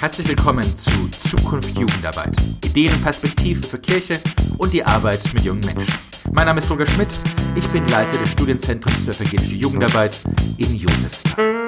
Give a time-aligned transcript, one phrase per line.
[0.00, 2.36] Herzlich willkommen zu Zukunft Jugendarbeit.
[2.64, 4.20] Ideen und Perspektiven für Kirche
[4.58, 5.94] und die Arbeit mit jungen Menschen.
[6.32, 7.18] Mein Name ist Roger Schmidt.
[7.54, 10.20] Ich bin Leiter des Studienzentrums für evangelische Jugendarbeit
[10.58, 11.65] in Josefsthal.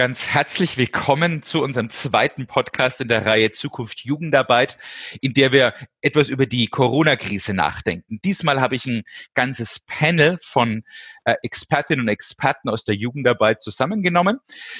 [0.00, 4.78] Ganz herzlich willkommen zu unserem zweiten Podcast in der Reihe Zukunft Jugendarbeit,
[5.20, 8.18] in der wir etwas über die Corona-Krise nachdenken.
[8.24, 9.02] Diesmal habe ich ein
[9.34, 10.84] ganzes Panel von
[11.26, 14.38] äh, Expertinnen und Experten aus der Jugendarbeit zusammengenommen.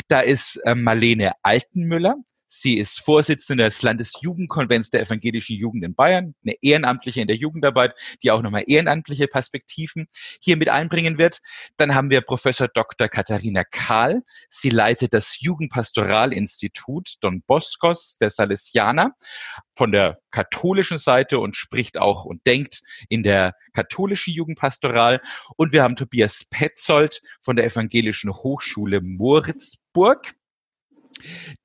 [0.09, 2.15] Da ist äh, Marlene Altenmüller.
[2.53, 7.95] Sie ist Vorsitzende des Landesjugendkonvents der evangelischen Jugend in Bayern, eine Ehrenamtliche in der Jugendarbeit,
[8.25, 10.09] die auch nochmal ehrenamtliche Perspektiven
[10.43, 11.39] hier mit einbringen wird.
[11.77, 13.09] Dann haben wir Professor Dr.
[13.09, 14.23] Katharina Kahl.
[14.49, 19.15] Sie leitet das Jugendpastoralinstitut Don Boscos der Salesianer
[19.77, 25.21] von der katholischen Seite und spricht auch und denkt in der katholischen Jugendpastoral.
[25.57, 30.35] Und wir haben Tobias Petzold von der Evangelischen Hochschule Moritzburg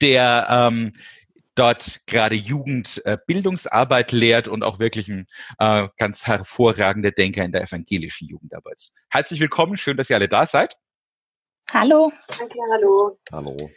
[0.01, 0.91] der ähm,
[1.55, 5.27] dort gerade Jugendbildungsarbeit äh, lehrt und auch wirklich ein
[5.59, 8.89] äh, ganz hervorragender Denker in der evangelischen Jugendarbeit.
[9.09, 10.75] Herzlich willkommen, schön, dass ihr alle da seid.
[11.71, 12.11] Hallo.
[12.27, 13.17] Danke, hallo.
[13.31, 13.71] Hallo.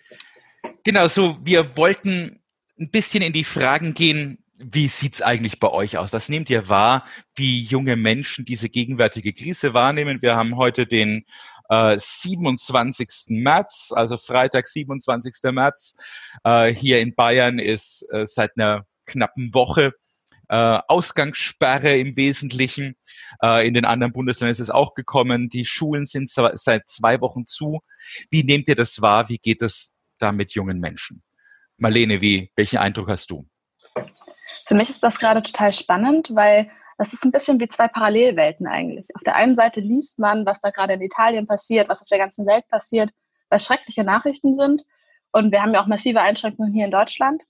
[0.85, 2.43] Genau, so wir wollten
[2.79, 6.13] ein bisschen in die Fragen gehen, wie sieht's eigentlich bei euch aus?
[6.13, 10.21] Was nehmt ihr wahr, wie junge Menschen diese gegenwärtige Krise wahrnehmen?
[10.21, 11.25] Wir haben heute den
[11.69, 13.09] äh, 27.
[13.29, 15.35] März, also Freitag, 27.
[15.53, 15.97] März.
[16.45, 19.93] Äh, hier in Bayern ist äh, seit einer knappen Woche
[20.49, 22.97] äh, Ausgangssperre im Wesentlichen.
[23.43, 25.49] Äh, in den anderen Bundesländern ist es auch gekommen.
[25.49, 27.81] Die Schulen sind seit zwei Wochen zu.
[28.31, 29.29] Wie nehmt ihr das wahr?
[29.29, 31.23] Wie geht es da mit jungen Menschen?
[31.77, 33.47] Marlene, wie, welchen Eindruck hast du?
[34.67, 38.67] Für mich ist das gerade total spannend, weil das ist ein bisschen wie zwei Parallelwelten
[38.67, 39.07] eigentlich.
[39.15, 42.19] Auf der einen Seite liest man, was da gerade in Italien passiert, was auf der
[42.19, 43.11] ganzen Welt passiert,
[43.49, 44.83] weil schreckliche Nachrichten sind.
[45.31, 47.45] Und wir haben ja auch massive Einschränkungen hier in Deutschland.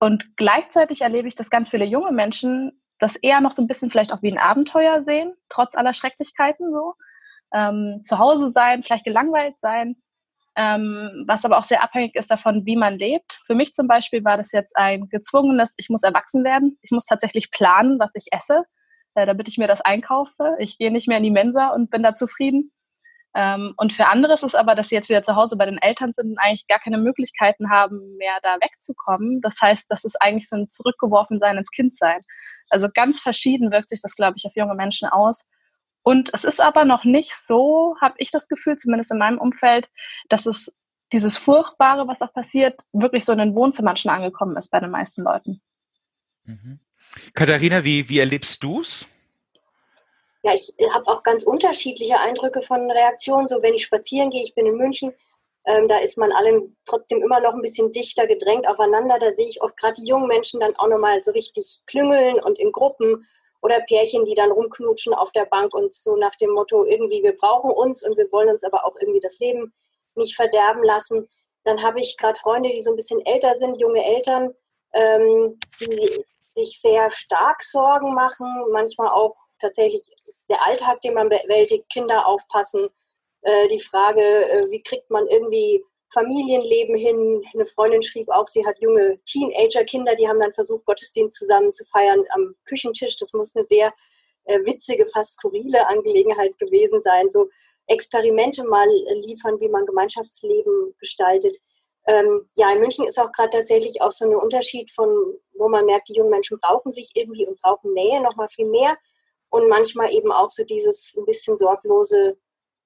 [0.00, 3.90] Und gleichzeitig erlebe ich, dass ganz viele junge Menschen das eher noch so ein bisschen
[3.90, 6.94] vielleicht auch wie ein Abenteuer sehen, trotz aller Schrecklichkeiten so.
[7.52, 9.96] Ähm, zu Hause sein, vielleicht gelangweilt sein,
[10.56, 13.40] ähm, was aber auch sehr abhängig ist davon, wie man lebt.
[13.46, 17.06] Für mich zum Beispiel war das jetzt ein gezwungenes, ich muss erwachsen werden, ich muss
[17.06, 18.64] tatsächlich planen, was ich esse
[19.18, 20.54] äh, damit ich mir das einkaufe.
[20.58, 22.70] Ich gehe nicht mehr in die Mensa und bin da zufrieden.
[23.34, 25.78] Ähm, und für andere ist es aber, dass sie jetzt wieder zu Hause bei den
[25.78, 29.40] Eltern sind und eigentlich gar keine Möglichkeiten haben, mehr da wegzukommen.
[29.40, 32.20] Das heißt, das ist eigentlich so ein Zurückgeworfensein ins Kindsein.
[32.70, 35.44] Also ganz verschieden wirkt sich das, glaube ich, auf junge Menschen aus.
[36.02, 39.90] Und es ist aber noch nicht so, habe ich das Gefühl, zumindest in meinem Umfeld,
[40.28, 40.72] dass es
[41.12, 44.90] dieses Furchtbare, was auch passiert, wirklich so in den Wohnzimmern schon angekommen ist bei den
[44.90, 45.60] meisten Leuten.
[46.44, 46.80] Mhm.
[47.34, 49.06] Katharina, wie, wie erlebst du es?
[50.42, 53.48] Ja, ich habe auch ganz unterschiedliche Eindrücke von Reaktionen.
[53.48, 55.12] So, wenn ich spazieren gehe, ich bin in München,
[55.64, 59.18] ähm, da ist man allen trotzdem immer noch ein bisschen dichter gedrängt aufeinander.
[59.18, 62.58] Da sehe ich oft gerade die jungen Menschen dann auch nochmal so richtig klüngeln und
[62.58, 63.26] in Gruppen
[63.60, 67.36] oder Pärchen, die dann rumknutschen auf der Bank und so nach dem Motto, irgendwie, wir
[67.36, 69.74] brauchen uns und wir wollen uns aber auch irgendwie das Leben
[70.14, 71.28] nicht verderben lassen.
[71.64, 74.54] Dann habe ich gerade Freunde, die so ein bisschen älter sind, junge Eltern,
[74.94, 80.02] ähm, die sich sehr stark Sorgen machen, manchmal auch tatsächlich
[80.48, 82.88] der Alltag, den man bewältigt, Kinder aufpassen,
[83.42, 87.42] äh, die Frage, äh, wie kriegt man irgendwie Familienleben hin.
[87.52, 91.84] Eine Freundin schrieb auch, sie hat junge Teenager-Kinder, die haben dann versucht, Gottesdienst zusammen zu
[91.84, 93.16] feiern am Küchentisch.
[93.16, 93.92] Das muss eine sehr
[94.44, 97.28] äh, witzige, fast skurrile Angelegenheit gewesen sein.
[97.28, 97.48] So
[97.86, 98.88] Experimente mal
[99.26, 101.56] liefern, wie man Gemeinschaftsleben gestaltet.
[102.08, 105.08] Ähm, ja, in München ist auch gerade tatsächlich auch so ein Unterschied von,
[105.52, 108.66] wo man merkt, die jungen Menschen brauchen sich irgendwie und brauchen Nähe noch mal viel
[108.66, 108.96] mehr.
[109.50, 112.38] Und manchmal eben auch so dieses ein bisschen sorglose,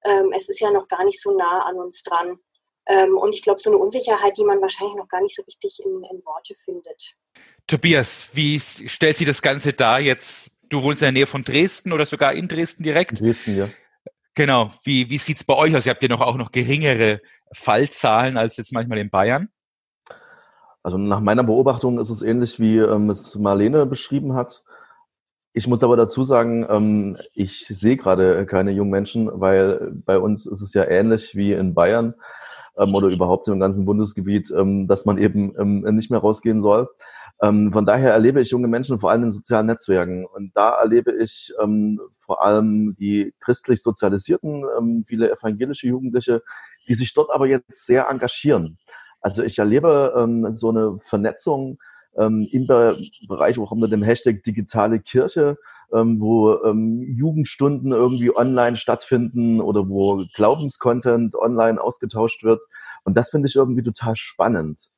[0.03, 2.37] ähm, es ist ja noch gar nicht so nah an uns dran.
[2.85, 5.79] Ähm, und ich glaube, so eine Unsicherheit, die man wahrscheinlich noch gar nicht so richtig
[5.83, 7.15] in, in Worte findet.
[7.65, 10.51] Tobias, wie stellt sich das Ganze dar jetzt?
[10.67, 13.21] Du wohnst in der Nähe von Dresden oder sogar in Dresden direkt?
[13.21, 13.69] In Dresden, ja.
[14.35, 14.71] Genau.
[14.83, 15.85] Wie, wie sieht es bei euch aus?
[15.85, 17.21] Ihr habt ja noch auch noch geringere
[17.53, 19.49] Fallzahlen als jetzt manchmal in Bayern?
[20.81, 24.63] Also nach meiner Beobachtung ist es ähnlich, wie ähm, es Marlene beschrieben hat.
[25.53, 30.45] Ich muss aber dazu sagen, ähm, ich sehe gerade keine jungen Menschen, weil bei uns
[30.45, 32.15] ist es ja ähnlich wie in Bayern
[32.75, 36.89] ähm, oder überhaupt im ganzen Bundesgebiet, ähm, dass man eben ähm, nicht mehr rausgehen soll.
[37.43, 40.25] Ähm, von daher erlebe ich junge Menschen vor allem in sozialen Netzwerken.
[40.25, 46.41] Und da erlebe ich ähm, vor allem die christlich Sozialisierten, ähm, viele evangelische Jugendliche,
[46.87, 48.77] die sich dort aber jetzt sehr engagieren.
[49.19, 51.79] Also ich erlebe ähm, so eine Vernetzung
[52.15, 55.57] ähm, im Bereich auch unter dem Hashtag digitale Kirche,
[55.91, 62.61] ähm, wo ähm, Jugendstunden irgendwie online stattfinden oder wo Glaubenscontent online ausgetauscht wird.
[63.03, 64.89] Und das finde ich irgendwie total spannend.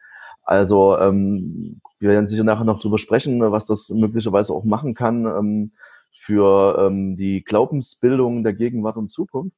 [0.45, 5.25] Also ähm, wir werden sicher nachher noch drüber sprechen, was das möglicherweise auch machen kann
[5.25, 5.71] ähm,
[6.11, 9.57] für ähm, die Glaubensbildung der Gegenwart und Zukunft.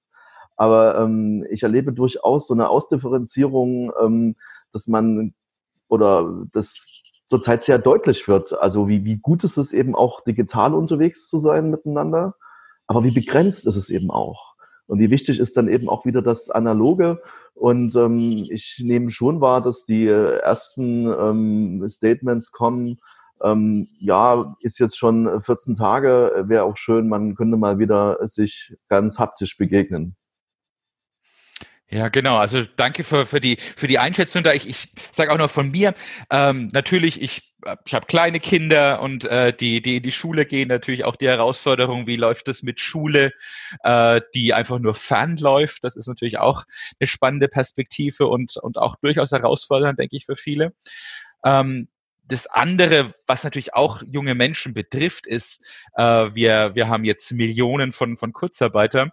[0.55, 4.35] Aber ähm, ich erlebe durchaus so eine Ausdifferenzierung, ähm,
[4.71, 5.33] dass man
[5.89, 6.87] oder das
[7.29, 8.53] zurzeit sehr deutlich wird.
[8.53, 12.35] Also wie, wie gut ist es eben auch digital unterwegs zu sein miteinander,
[12.87, 14.46] aber wie begrenzt ist es eben auch.
[14.87, 17.21] Und wie wichtig ist dann eben auch wieder das Analoge.
[17.53, 22.97] Und ähm, ich nehme schon wahr, dass die ersten ähm, Statements kommen,
[23.43, 28.75] ähm, ja, ist jetzt schon 14 Tage, wäre auch schön, man könnte mal wieder sich
[28.89, 30.15] ganz haptisch begegnen.
[31.89, 32.35] Ja, genau.
[32.35, 34.51] Also danke für, für, die, für die Einschätzung da.
[34.51, 35.93] Ich, ich sage auch noch von mir,
[36.29, 37.53] ähm, natürlich, ich,
[37.85, 41.29] ich habe kleine Kinder und äh, die, die in die Schule gehen, natürlich auch die
[41.29, 43.31] Herausforderung, wie läuft es mit Schule,
[43.83, 45.81] äh, die einfach nur fernläuft.
[45.85, 46.65] Das ist natürlich auch
[46.99, 50.73] eine spannende Perspektive und, und auch durchaus herausfordernd, denke ich, für viele.
[51.45, 51.87] Ähm,
[52.25, 57.93] das andere, was natürlich auch junge Menschen betrifft, ist, äh, wir, wir haben jetzt Millionen
[57.93, 59.11] von, von Kurzarbeiter,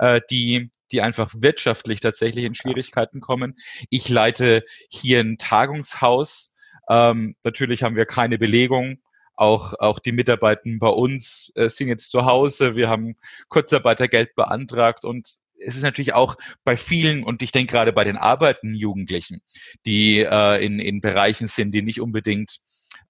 [0.00, 3.56] äh, die die einfach wirtschaftlich tatsächlich in Schwierigkeiten kommen.
[3.90, 6.54] Ich leite hier ein Tagungshaus.
[6.88, 8.98] Ähm, natürlich haben wir keine Belegung.
[9.36, 12.74] Auch, auch die Mitarbeiter bei uns äh, sind jetzt zu Hause.
[12.74, 13.16] Wir haben
[13.48, 15.28] Kurzarbeitergeld beantragt und
[15.60, 19.42] es ist natürlich auch bei vielen, und ich denke gerade bei den arbeitenden Jugendlichen,
[19.86, 22.58] die äh, in, in Bereichen sind, die nicht unbedingt,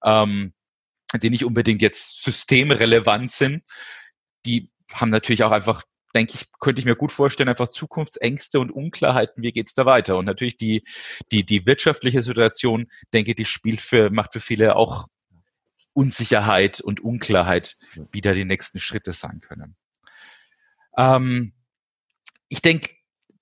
[0.03, 0.53] ähm,
[1.21, 3.63] die nicht unbedingt jetzt systemrelevant sind,
[4.45, 5.83] die haben natürlich auch einfach
[6.15, 10.17] denke ich, könnte ich mir gut vorstellen, einfach Zukunftsängste und Unklarheiten, wie geht's da weiter?
[10.17, 10.83] Und natürlich die,
[11.31, 15.07] die, die wirtschaftliche Situation, denke ich, die spielt für, macht für viele auch
[15.93, 17.77] Unsicherheit und Unklarheit,
[18.11, 19.75] wie da die nächsten Schritte sein können.
[20.97, 21.53] Ähm,
[22.47, 22.89] ich denke,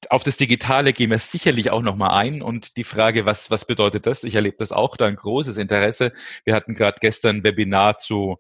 [0.10, 4.06] auf das Digitale gehen wir sicherlich auch nochmal ein und die Frage, was, was bedeutet
[4.06, 4.24] das?
[4.24, 6.14] Ich erlebe das auch, da ein großes Interesse.
[6.46, 8.38] Wir hatten gerade gestern ein Webinar zu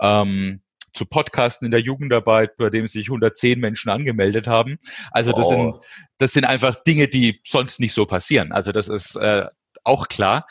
[0.00, 4.78] ähm, zu Podcasten in der Jugendarbeit, bei dem sich 110 Menschen angemeldet haben.
[5.10, 5.50] Also das, oh.
[5.50, 5.74] sind,
[6.18, 8.52] das sind einfach Dinge, die sonst nicht so passieren.
[8.52, 9.46] Also das ist äh,
[9.84, 10.46] auch klar.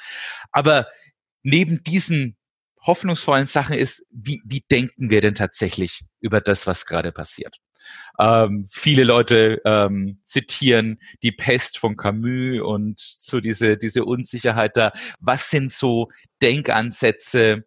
[0.51, 0.87] Aber
[1.43, 2.37] neben diesen
[2.81, 7.59] hoffnungsvollen Sachen ist, wie, wie denken wir denn tatsächlich über das, was gerade passiert?
[8.19, 14.91] Ähm, viele Leute ähm, zitieren die Pest von Camus und so diese, diese Unsicherheit da.
[15.19, 16.09] Was sind so
[16.41, 17.63] Denkansätze,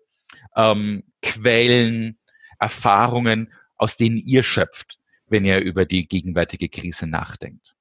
[0.56, 2.19] ähm, Quellen,
[2.61, 7.75] Erfahrungen, aus denen ihr schöpft, wenn ihr über die gegenwärtige Krise nachdenkt?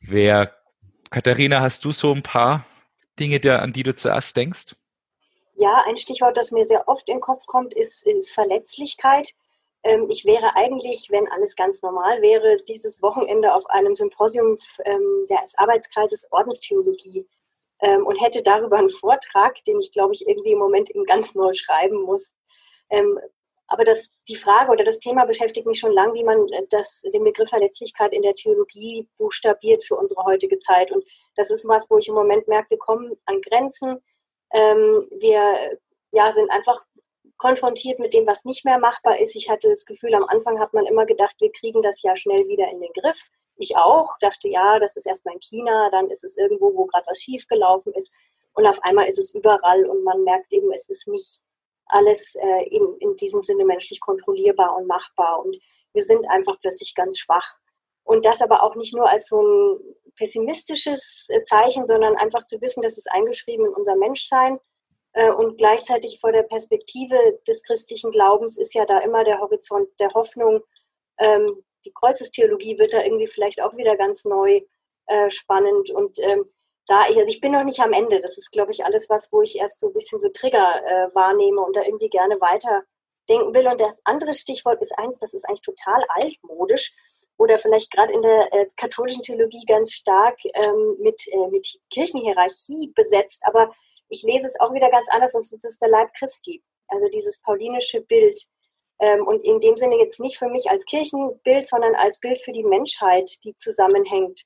[0.00, 0.56] Wer,
[1.10, 2.64] Katharina, hast du so ein paar
[3.18, 4.74] Dinge, der, an die du zuerst denkst?
[5.54, 9.30] Ja, ein Stichwort, das mir sehr oft in den Kopf kommt, ist, ist Verletzlichkeit.
[9.82, 15.26] Ähm, ich wäre eigentlich, wenn alles ganz normal wäre, dieses Wochenende auf einem Symposium ähm,
[15.30, 17.26] des Arbeitskreises Ordenstheologie
[17.80, 21.34] ähm, und hätte darüber einen Vortrag, den ich, glaube ich, irgendwie im Moment eben ganz
[21.34, 22.34] neu schreiben muss.
[22.90, 23.18] Ähm,
[23.68, 27.24] aber das, die Frage oder das Thema beschäftigt mich schon lange, wie man das, den
[27.24, 30.92] Begriff Verletzlichkeit in der Theologie buchstabiert für unsere heutige Zeit.
[30.92, 33.98] Und das ist was, wo ich im Moment merke, wir kommen an Grenzen.
[34.52, 35.78] Ähm, wir
[36.12, 36.84] ja, sind einfach
[37.38, 39.34] konfrontiert mit dem, was nicht mehr machbar ist.
[39.34, 42.46] Ich hatte das Gefühl, am Anfang hat man immer gedacht, wir kriegen das ja schnell
[42.46, 43.28] wieder in den Griff.
[43.56, 47.06] Ich auch, dachte, ja, das ist erstmal in China, dann ist es irgendwo, wo gerade
[47.06, 48.12] was schiefgelaufen ist.
[48.54, 51.40] Und auf einmal ist es überall und man merkt eben, es ist nicht
[51.86, 55.44] alles äh, in, in diesem Sinne menschlich kontrollierbar und machbar.
[55.44, 55.56] Und
[55.92, 57.54] wir sind einfach plötzlich ganz schwach.
[58.04, 59.78] Und das aber auch nicht nur als so ein
[60.16, 64.58] pessimistisches äh, Zeichen, sondern einfach zu wissen, dass es eingeschrieben in unser Menschsein.
[65.12, 69.88] Äh, und gleichzeitig vor der Perspektive des christlichen Glaubens ist ja da immer der Horizont
[70.00, 70.62] der Hoffnung,
[71.18, 74.60] ähm, die Kreuzestheologie wird da irgendwie vielleicht auch wieder ganz neu
[75.06, 75.90] äh, spannend.
[75.90, 76.44] Und ähm,
[76.86, 78.20] da ich, also ich bin noch nicht am Ende.
[78.20, 81.14] Das ist, glaube ich, alles was, wo ich erst so ein bisschen so Trigger äh,
[81.14, 82.82] wahrnehme und da irgendwie gerne weiter
[83.28, 83.66] denken will.
[83.66, 86.92] Und das andere Stichwort ist eins, das ist eigentlich total altmodisch
[87.38, 92.92] oder vielleicht gerade in der äh, katholischen Theologie ganz stark ähm, mit, äh, mit Kirchenhierarchie
[92.94, 93.42] besetzt.
[93.44, 93.70] Aber
[94.08, 96.62] ich lese es auch wieder ganz anders und es ist der Leib Christi.
[96.88, 98.40] Also dieses paulinische Bild,
[98.98, 102.64] und in dem Sinne jetzt nicht für mich als Kirchenbild, sondern als Bild für die
[102.64, 104.42] Menschheit, die zusammenhängt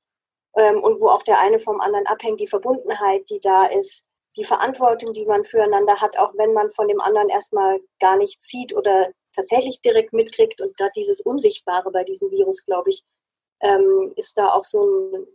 [0.56, 4.04] ähm, und wo auch der eine vom anderen abhängt, die Verbundenheit, die da ist,
[4.36, 8.48] die Verantwortung, die man füreinander hat, auch wenn man von dem anderen erstmal gar nichts
[8.48, 10.60] sieht oder tatsächlich direkt mitkriegt.
[10.60, 13.02] Und gerade dieses Unsichtbare bei diesem Virus, glaube ich,
[13.60, 15.26] ähm, ist da auch so ein,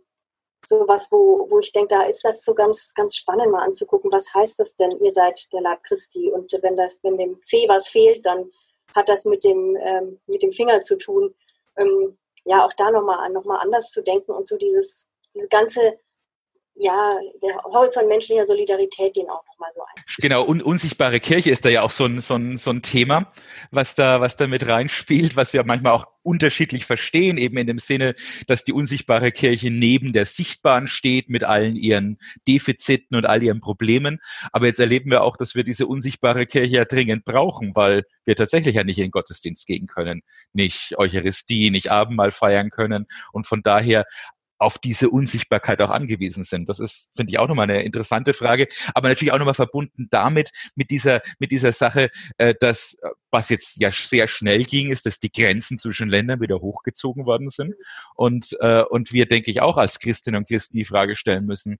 [0.64, 4.10] so was, wo, wo ich denke, da ist das so ganz, ganz spannend mal anzugucken,
[4.10, 7.68] was heißt das denn, ihr seid der Leib Christi und wenn, das, wenn dem Fee
[7.68, 8.50] was fehlt, dann
[8.94, 11.34] hat das mit dem, ähm, mit dem Finger zu tun.
[11.76, 15.98] Ähm, ja, auch da nochmal noch mal anders zu denken und so dieses, diese ganze
[16.78, 20.04] ja, der Horizont menschlicher Solidarität den auch nochmal so ein.
[20.18, 23.32] Genau, un unsichtbare Kirche ist da ja auch so ein, so, ein, so ein Thema,
[23.70, 27.78] was da, was da mit reinspielt, was wir manchmal auch unterschiedlich verstehen, eben in dem
[27.78, 28.14] Sinne,
[28.46, 32.18] dass die unsichtbare Kirche neben der sichtbaren steht mit allen ihren
[32.48, 34.18] Defiziten und all ihren Problemen.
[34.52, 38.34] Aber jetzt erleben wir auch, dass wir diese unsichtbare Kirche ja dringend brauchen, weil wir
[38.34, 43.46] tatsächlich ja nicht in den Gottesdienst gehen können, nicht Eucharistie, nicht Abendmahl feiern können und
[43.46, 44.04] von daher
[44.58, 46.68] auf diese Unsichtbarkeit auch angewiesen sind.
[46.68, 50.50] Das ist, finde ich, auch nochmal eine interessante Frage, aber natürlich auch nochmal verbunden damit,
[50.74, 55.06] mit dieser, mit dieser Sache, äh, dass, äh, was jetzt ja sehr schnell ging, ist,
[55.06, 57.74] dass die Grenzen zwischen Ländern wieder hochgezogen worden sind.
[58.14, 61.78] Und, äh, und wir, denke ich, auch als Christinnen und Christen die Frage stellen müssen,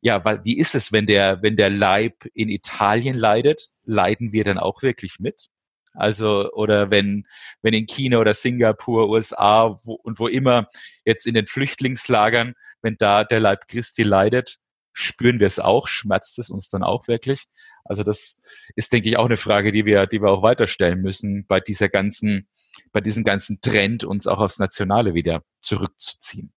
[0.00, 4.58] ja, wie ist es, wenn der, wenn der Leib in Italien leidet, leiden wir dann
[4.58, 5.48] auch wirklich mit?
[5.96, 7.26] Also, oder wenn,
[7.62, 10.68] wenn in China oder Singapur, USA wo, und wo immer
[11.04, 14.58] jetzt in den Flüchtlingslagern, wenn da der Leib Christi leidet,
[14.92, 17.44] spüren wir es auch, schmerzt es uns dann auch wirklich?
[17.84, 18.40] Also das
[18.74, 21.88] ist, denke ich, auch eine Frage, die wir, die wir auch weiterstellen müssen bei dieser
[21.88, 22.48] ganzen,
[22.92, 26.52] bei diesem ganzen Trend, uns auch aufs Nationale wieder zurückzuziehen.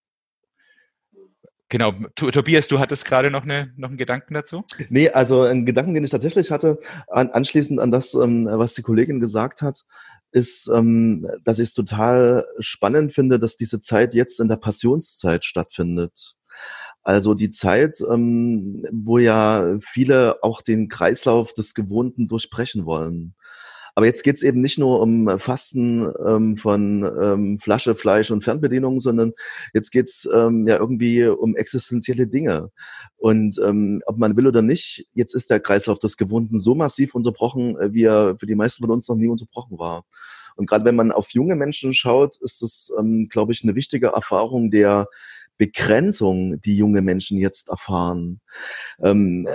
[1.70, 4.64] Genau, Tobias, du hattest gerade noch, eine, noch einen Gedanken dazu?
[4.90, 8.82] Nee, also ein Gedanken, den ich tatsächlich hatte, an, anschließend an das, ähm, was die
[8.82, 9.86] Kollegin gesagt hat,
[10.32, 15.46] ist, ähm, dass ich es total spannend finde, dass diese Zeit jetzt in der Passionszeit
[15.46, 16.36] stattfindet.
[17.04, 23.36] Also die Zeit, ähm, wo ja viele auch den Kreislauf des Gewohnten durchbrechen wollen.
[24.00, 28.46] Aber jetzt geht es eben nicht nur um Fasten ähm, von ähm, Flasche, Fleisch und
[28.46, 29.34] Fernbedienung, sondern
[29.74, 32.72] jetzt geht es ähm, ja irgendwie um existenzielle Dinge.
[33.18, 37.14] Und ähm, ob man will oder nicht, jetzt ist der Kreislauf des Gewohnten so massiv
[37.14, 40.06] unterbrochen, äh, wie er für die meisten von uns noch nie unterbrochen war.
[40.56, 44.08] Und gerade wenn man auf junge Menschen schaut, ist das, ähm, glaube ich, eine wichtige
[44.08, 45.10] Erfahrung der
[45.58, 48.40] Begrenzung, die junge Menschen jetzt erfahren.
[49.04, 49.46] Ähm,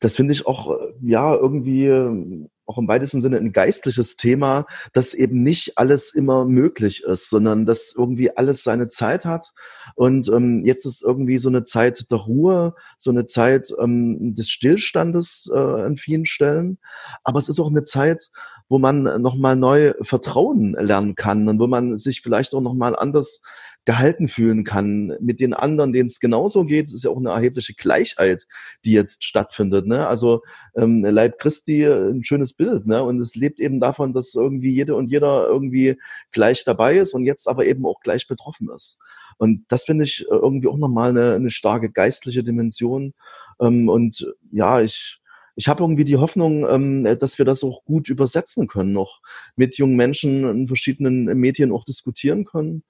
[0.00, 5.14] das finde ich auch, äh, ja, irgendwie auch im weitesten Sinne ein geistliches Thema, dass
[5.14, 9.52] eben nicht alles immer möglich ist, sondern dass irgendwie alles seine Zeit hat.
[9.94, 14.50] Und ähm, jetzt ist irgendwie so eine Zeit der Ruhe, so eine Zeit ähm, des
[14.50, 16.78] Stillstandes äh, an vielen Stellen.
[17.24, 18.30] Aber es ist auch eine Zeit,
[18.68, 23.40] wo man nochmal neu Vertrauen lernen kann und wo man sich vielleicht auch nochmal anders
[23.88, 26.92] gehalten fühlen kann mit den anderen, denen es genauso geht.
[26.92, 28.46] Ist ja auch eine erhebliche Gleichheit,
[28.84, 29.86] die jetzt stattfindet.
[29.86, 30.06] Ne?
[30.06, 30.42] Also
[30.76, 32.86] ähm, Leib Christi, ein schönes Bild.
[32.86, 33.02] Ne?
[33.02, 35.98] Und es lebt eben davon, dass irgendwie jede und jeder irgendwie
[36.32, 38.98] gleich dabei ist und jetzt aber eben auch gleich betroffen ist.
[39.38, 43.14] Und das finde ich äh, irgendwie auch nochmal eine, eine starke geistliche Dimension.
[43.58, 45.18] Ähm, und ja, ich,
[45.56, 49.22] ich habe irgendwie die Hoffnung, ähm, dass wir das auch gut übersetzen können, noch
[49.56, 52.82] mit jungen Menschen in verschiedenen Medien auch diskutieren können.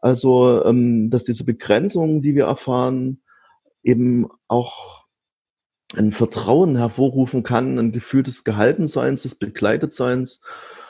[0.00, 3.22] Also, ähm, dass diese Begrenzungen, die wir erfahren,
[3.82, 5.04] eben auch
[5.94, 10.40] ein Vertrauen hervorrufen kann, ein Gefühl des Gehaltenseins, des Begleitetseins.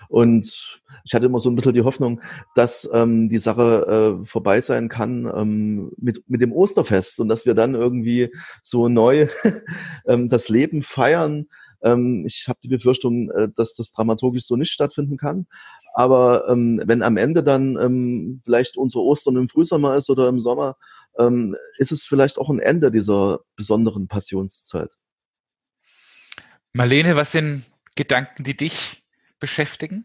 [0.08, 2.20] Und ich hatte immer so ein bisschen die Hoffnung,
[2.54, 7.44] dass ähm, die Sache äh, vorbei sein kann ähm, mit, mit dem Osterfest und dass
[7.44, 8.32] wir dann irgendwie
[8.62, 9.28] so neu
[10.06, 11.46] ähm, das Leben feiern.
[11.82, 15.46] Ähm, ich habe die Befürchtung, äh, dass das dramaturgisch so nicht stattfinden kann.
[15.98, 20.40] Aber ähm, wenn am Ende dann ähm, vielleicht unsere Ostern im Frühsommer ist oder im
[20.40, 20.76] Sommer,
[21.18, 24.90] ähm, ist es vielleicht auch ein Ende dieser besonderen Passionszeit.
[26.74, 29.04] Marlene, was sind Gedanken, die dich
[29.40, 30.04] beschäftigen?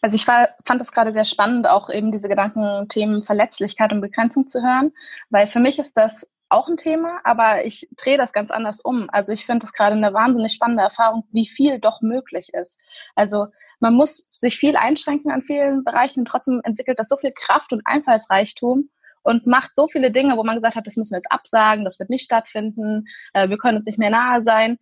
[0.00, 4.48] Also ich war, fand es gerade sehr spannend, auch eben diese Gedankenthemen Verletzlichkeit und Begrenzung
[4.48, 4.92] zu hören,
[5.28, 9.08] weil für mich ist das auch ein Thema, aber ich drehe das ganz anders um.
[9.10, 12.78] Also ich finde es gerade eine wahnsinnig spannende Erfahrung, wie viel doch möglich ist.
[13.14, 13.46] Also
[13.78, 17.82] man muss sich viel einschränken an vielen Bereichen, trotzdem entwickelt das so viel Kraft und
[17.84, 18.90] Einfallsreichtum
[19.22, 21.98] und macht so viele Dinge, wo man gesagt hat, das müssen wir jetzt absagen, das
[21.98, 24.78] wird nicht stattfinden, äh, wir können uns nicht mehr nahe sein.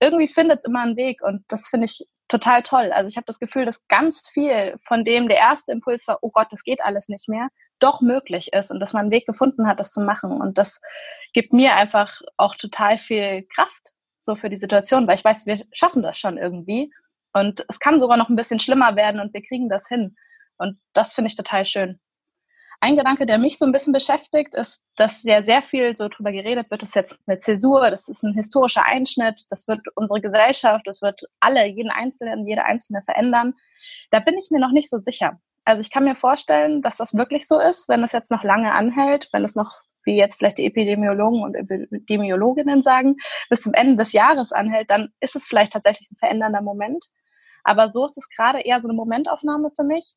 [0.00, 2.92] Irgendwie findet es immer einen Weg und das finde ich total toll.
[2.92, 6.30] Also ich habe das Gefühl, dass ganz viel von dem der erste Impuls war, oh
[6.30, 7.48] Gott, das geht alles nicht mehr,
[7.80, 10.40] doch möglich ist und dass man einen Weg gefunden hat, das zu machen.
[10.40, 10.80] Und das
[11.34, 15.60] gibt mir einfach auch total viel Kraft so für die Situation, weil ich weiß, wir
[15.72, 16.92] schaffen das schon irgendwie.
[17.32, 20.16] Und es kann sogar noch ein bisschen schlimmer werden und wir kriegen das hin.
[20.56, 22.00] Und das finde ich total schön.
[22.82, 26.32] Ein Gedanke, der mich so ein bisschen beschäftigt, ist, dass ja sehr viel so drüber
[26.32, 30.22] geredet wird, das ist jetzt eine Zäsur, das ist ein historischer Einschnitt, das wird unsere
[30.22, 33.54] Gesellschaft, das wird alle, jeden Einzelnen, jede Einzelne verändern.
[34.10, 35.38] Da bin ich mir noch nicht so sicher.
[35.66, 38.72] Also ich kann mir vorstellen, dass das wirklich so ist, wenn es jetzt noch lange
[38.72, 43.16] anhält, wenn es noch wie jetzt vielleicht die Epidemiologen und Epidemiologinnen sagen,
[43.50, 47.04] bis zum Ende des Jahres anhält, dann ist es vielleicht tatsächlich ein verändernder Moment.
[47.62, 50.14] Aber so ist es gerade eher so eine Momentaufnahme für mich.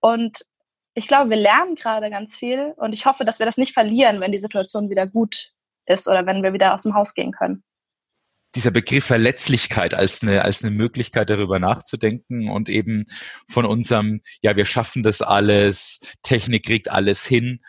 [0.00, 0.46] Und
[0.96, 4.20] ich glaube, wir lernen gerade ganz viel und ich hoffe, dass wir das nicht verlieren,
[4.20, 5.52] wenn die Situation wieder gut
[5.86, 7.62] ist oder wenn wir wieder aus dem Haus gehen können
[8.56, 13.04] dieser Begriff Verletzlichkeit als eine, als eine Möglichkeit darüber nachzudenken und eben
[13.50, 17.60] von unserem, ja, wir schaffen das alles, Technik kriegt alles hin,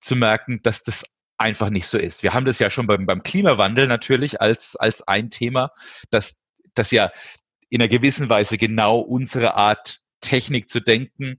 [0.00, 1.04] zu merken, dass das
[1.38, 2.24] einfach nicht so ist.
[2.24, 5.70] Wir haben das ja schon beim, beim Klimawandel natürlich als, als ein Thema,
[6.10, 6.36] dass,
[6.74, 7.12] dass ja
[7.70, 11.38] in einer gewissen Weise genau unsere Art Technik zu denken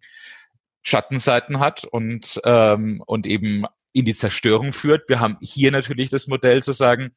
[0.85, 5.09] Schattenseiten hat und, ähm, und eben in die Zerstörung führt.
[5.09, 7.11] Wir haben hier natürlich das Modell zu sagen,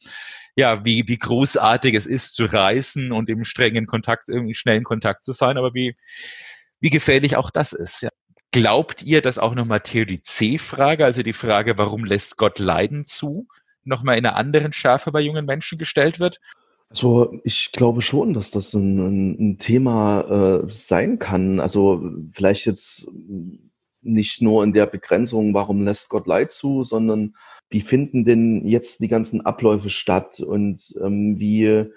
[0.57, 5.25] ja, wie, wie großartig es ist zu reisen und im strengen Kontakt, irgendwie schnellen Kontakt
[5.25, 5.97] zu sein, aber wie,
[6.81, 8.03] wie gefährlich auch das ist.
[8.03, 8.11] Ja.
[8.53, 13.49] Glaubt ihr, dass auch nochmal Theodizee-Frage, also die Frage, warum lässt Gott Leiden zu,
[13.85, 16.41] nochmal in einer anderen Schärfe bei jungen Menschen gestellt wird?
[16.90, 21.61] Also ich glaube schon, dass das ein, ein Thema äh, sein kann.
[21.61, 22.02] Also
[22.33, 23.07] vielleicht jetzt
[24.00, 27.35] nicht nur in der Begrenzung, warum lässt Gott Leid zu, sondern
[27.68, 31.90] wie finden denn jetzt die ganzen Abläufe statt und ähm, wie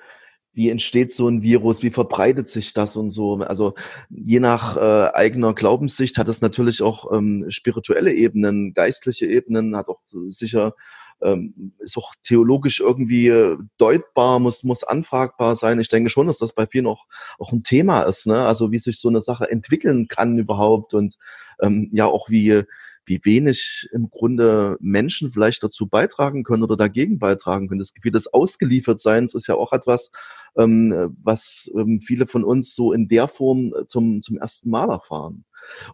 [0.53, 3.35] wie entsteht so ein Virus, wie verbreitet sich das und so.
[3.35, 3.73] Also
[4.09, 9.87] je nach äh, eigener Glaubenssicht hat es natürlich auch ähm, spirituelle Ebenen, geistliche Ebenen, hat
[9.87, 10.75] auch sicher
[11.23, 15.79] ähm, ist auch theologisch irgendwie äh, deutbar, muss, muss anfragbar sein.
[15.79, 17.05] Ich denke schon, dass das bei vielen auch,
[17.39, 18.45] auch ein Thema ist, ne?
[18.45, 21.17] Also wie sich so eine Sache entwickeln kann überhaupt und
[21.61, 22.63] ähm, ja auch wie,
[23.05, 27.79] wie wenig im Grunde Menschen vielleicht dazu beitragen können oder dagegen beitragen können.
[27.79, 30.11] Das Gefühl des Ausgeliefertseins ist ja auch etwas,
[30.57, 34.89] ähm, was ähm, viele von uns so in der Form äh, zum, zum ersten Mal
[34.89, 35.45] erfahren.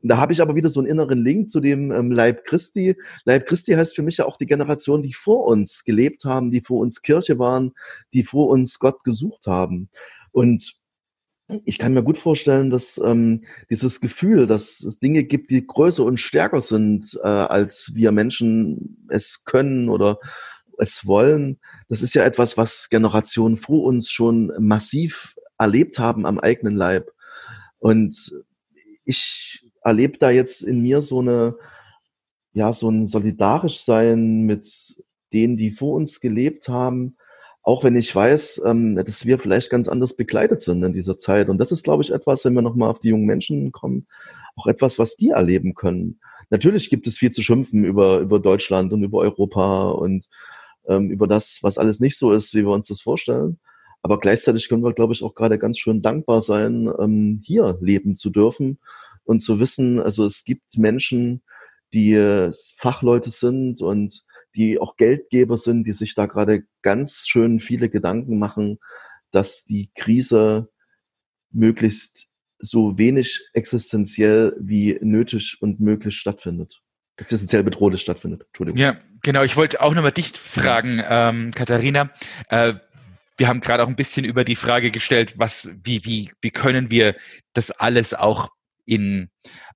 [0.02, 2.96] Und da habe ich aber wieder so einen inneren Link zu dem ähm, Leib Christi.
[3.26, 6.62] Leib Christi heißt für mich ja auch die Generation, die vor uns gelebt haben, die
[6.62, 7.74] vor uns Kirche waren,
[8.14, 9.90] die vor uns Gott gesucht haben.
[10.32, 10.76] Und
[11.66, 16.04] ich kann mir gut vorstellen, dass ähm, dieses Gefühl, dass es Dinge gibt, die größer
[16.04, 20.20] und stärker sind, äh, als wir Menschen es können oder
[20.78, 26.38] es wollen, das ist ja etwas, was Generationen vor uns schon massiv erlebt haben am
[26.40, 27.12] eigenen Leib.
[27.80, 28.34] Und
[29.06, 31.56] ich erlebe da jetzt in mir so eine,
[32.54, 34.98] ja, so ein solidarisch sein mit
[35.34, 37.18] denen, die vor uns gelebt haben,
[37.68, 41.50] auch wenn ich weiß, ähm, dass wir vielleicht ganz anders begleitet sind in dieser Zeit.
[41.50, 44.08] Und das ist, glaube ich, etwas, wenn wir nochmal auf die jungen Menschen kommen,
[44.56, 46.22] auch etwas, was die erleben können.
[46.50, 50.30] Natürlich gibt es viel zu schimpfen über, über Deutschland und über Europa und
[50.88, 53.60] ähm, über das, was alles nicht so ist, wie wir uns das vorstellen.
[54.02, 58.16] Aber gleichzeitig können wir, glaube ich, auch gerade ganz schön dankbar sein, ähm, hier leben
[58.16, 58.80] zu dürfen
[59.26, 61.44] und zu wissen, also es gibt Menschen,
[61.94, 64.24] die Fachleute sind und
[64.58, 68.80] die auch Geldgeber sind, die sich da gerade ganz schön viele Gedanken machen,
[69.32, 70.70] dass die Krise
[71.52, 72.26] möglichst
[72.60, 76.82] so wenig existenziell wie nötig und möglich stattfindet.
[77.18, 78.44] Existenziell bedrohlich stattfindet.
[78.48, 78.80] Entschuldigung.
[78.80, 79.44] Ja, genau.
[79.44, 82.12] Ich wollte auch nochmal dich fragen, ähm, Katharina.
[82.50, 82.76] Äh,
[83.38, 86.90] wir haben gerade auch ein bisschen über die Frage gestellt, was, wie, wie, wie können
[86.90, 87.16] wir
[87.54, 88.50] das alles auch
[88.86, 89.30] in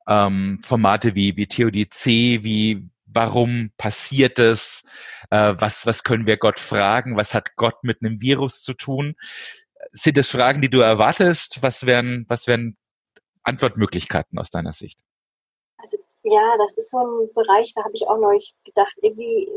[0.07, 4.83] ähm, Formate wie, wie TODC, wie warum passiert es,
[5.29, 9.15] äh, was, was können wir Gott fragen, was hat Gott mit einem Virus zu tun?
[9.91, 11.63] Sind das Fragen, die du erwartest?
[11.63, 12.77] Was wären, was wären
[13.43, 14.99] Antwortmöglichkeiten aus deiner Sicht?
[15.77, 19.49] Also ja, das ist so ein Bereich, da habe ich auch neulich gedacht, irgendwie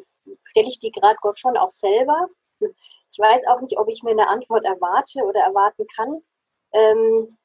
[0.44, 2.28] stelle ich die gerade Gott schon auch selber.
[2.60, 6.22] Ich weiß auch nicht, ob ich mir eine Antwort erwarte oder erwarten kann.
[6.72, 7.36] Ähm,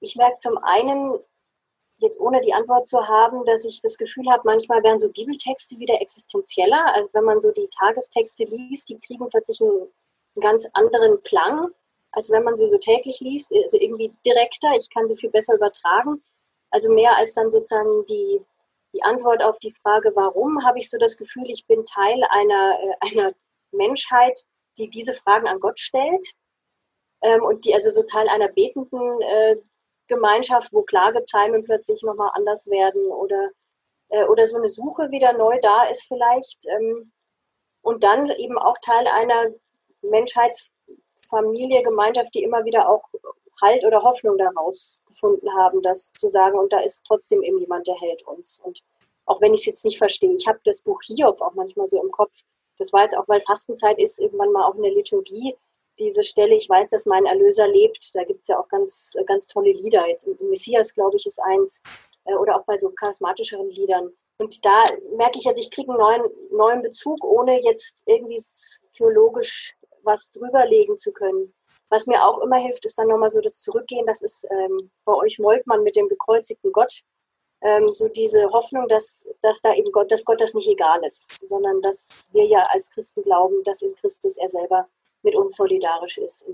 [0.00, 1.18] ich merke zum einen,
[2.00, 5.78] jetzt ohne die Antwort zu haben, dass ich das Gefühl habe, manchmal werden so Bibeltexte
[5.78, 6.94] wieder existenzieller.
[6.94, 9.88] Also wenn man so die Tagestexte liest, die kriegen plötzlich einen,
[10.34, 11.68] einen ganz anderen Klang,
[12.12, 13.52] als wenn man sie so täglich liest.
[13.52, 16.22] Also irgendwie direkter, ich kann sie viel besser übertragen.
[16.70, 18.40] Also mehr als dann sozusagen die,
[18.94, 22.78] die Antwort auf die Frage, warum, habe ich so das Gefühl, ich bin Teil einer,
[22.80, 23.32] äh, einer
[23.72, 24.44] Menschheit,
[24.78, 26.24] die diese Fragen an Gott stellt
[27.22, 29.56] ähm, und die also so Teil einer betenden äh,
[30.10, 33.50] Gemeinschaft, wo Klagepsalmen plötzlich nochmal anders werden oder,
[34.08, 36.66] äh, oder so eine Suche wieder neu da ist vielleicht.
[36.66, 37.12] Ähm,
[37.82, 39.46] und dann eben auch Teil einer
[40.02, 43.04] Menschheitsfamilie, Gemeinschaft, die immer wieder auch
[43.62, 47.86] Halt oder Hoffnung daraus gefunden haben, das zu sagen, und da ist trotzdem eben jemand,
[47.86, 48.60] der hält uns.
[48.64, 48.80] Und
[49.26, 52.02] auch wenn ich es jetzt nicht verstehe, ich habe das Buch Hiob auch manchmal so
[52.02, 52.42] im Kopf.
[52.78, 55.54] Das war jetzt auch, weil Fastenzeit ist, irgendwann mal auch in der Liturgie
[56.00, 59.46] diese Stelle, ich weiß, dass mein Erlöser lebt, da gibt es ja auch ganz, ganz
[59.46, 60.06] tolle Lieder.
[60.08, 61.82] Jetzt im Messias, glaube ich, ist eins,
[62.24, 64.10] äh, oder auch bei so charismatischeren Liedern.
[64.38, 64.82] Und da
[65.16, 68.42] merke ich, also ich kriege einen neuen, neuen Bezug, ohne jetzt irgendwie
[68.94, 71.52] theologisch was drüberlegen zu können.
[71.90, 74.06] Was mir auch immer hilft, ist dann nochmal so das Zurückgehen.
[74.06, 77.02] Das ist ähm, bei euch Moltmann mit dem gekreuzigten Gott.
[77.62, 81.46] Ähm, so diese Hoffnung, dass, dass da eben Gott, dass Gott das nicht egal ist,
[81.46, 84.88] sondern dass wir ja als Christen glauben, dass in Christus er selber
[85.22, 86.44] mit uns solidarisch ist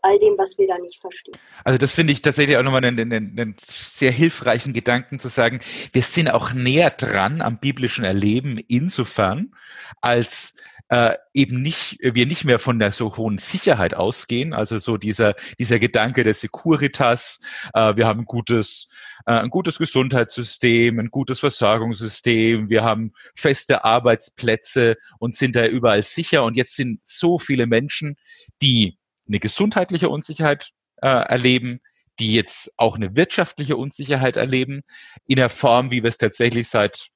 [0.00, 1.36] all dem, was wir da nicht verstehen.
[1.64, 5.60] Also das finde ich tatsächlich auch nochmal einen, einen, einen sehr hilfreichen Gedanken zu sagen,
[5.92, 9.54] wir sind auch näher dran am biblischen Erleben insofern,
[10.00, 10.54] als
[10.92, 15.34] äh, eben nicht, wir nicht mehr von der so hohen Sicherheit ausgehen, also so dieser,
[15.58, 17.40] dieser Gedanke der Securitas,
[17.72, 18.88] äh, wir haben ein gutes,
[19.24, 26.02] äh, ein gutes Gesundheitssystem, ein gutes Versorgungssystem, wir haben feste Arbeitsplätze und sind da überall
[26.02, 28.18] sicher und jetzt sind so viele Menschen,
[28.60, 31.80] die eine gesundheitliche Unsicherheit äh, erleben,
[32.18, 34.82] die jetzt auch eine wirtschaftliche Unsicherheit erleben,
[35.26, 37.08] in der Form, wie wir es tatsächlich seit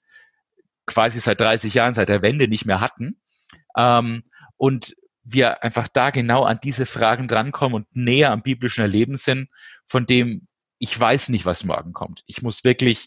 [0.87, 3.21] quasi seit 30 Jahren, seit der Wende nicht mehr hatten.
[3.77, 4.25] Ähm,
[4.57, 9.49] und wir einfach da genau an diese Fragen drankommen und näher am biblischen Erleben sind,
[9.87, 10.47] von dem
[10.79, 12.23] ich weiß nicht, was morgen kommt.
[12.27, 13.07] Ich muss wirklich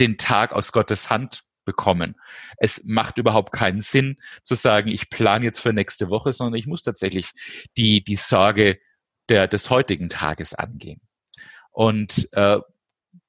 [0.00, 2.16] den Tag aus Gottes Hand bekommen.
[2.58, 6.66] Es macht überhaupt keinen Sinn zu sagen, ich plane jetzt für nächste Woche, sondern ich
[6.66, 7.30] muss tatsächlich
[7.76, 8.78] die, die Sorge
[9.28, 11.00] der, des heutigen Tages angehen.
[11.72, 12.58] Und äh,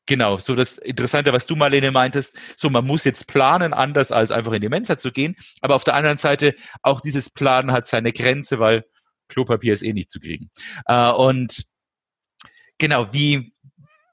[0.07, 4.31] Genau, so das Interessante, was du, Marlene, meintest, so man muss jetzt planen, anders als
[4.31, 5.35] einfach in die Mensa zu gehen.
[5.61, 8.85] Aber auf der anderen Seite, auch dieses Planen hat seine Grenze, weil
[9.27, 10.49] Klopapier ist eh nicht zu kriegen.
[10.85, 11.65] Äh, und
[12.77, 13.53] genau, wie,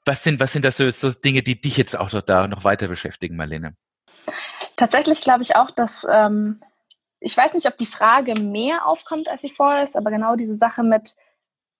[0.05, 2.89] was sind, was sind das so, so Dinge, die dich jetzt auch da noch weiter
[2.89, 3.75] beschäftigen, Marlene?
[4.75, 6.61] Tatsächlich glaube ich auch, dass ähm,
[7.21, 10.57] ich weiß nicht, ob die Frage mehr aufkommt, als sie vorher ist, aber genau diese
[10.57, 11.15] Sache mit,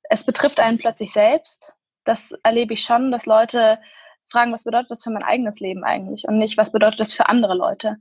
[0.04, 1.73] es betrifft einen plötzlich selbst,
[2.06, 3.80] das erlebe ich schon, dass Leute
[4.35, 7.29] fragen, was bedeutet das für mein eigenes Leben eigentlich und nicht, was bedeutet das für
[7.29, 7.97] andere Leute.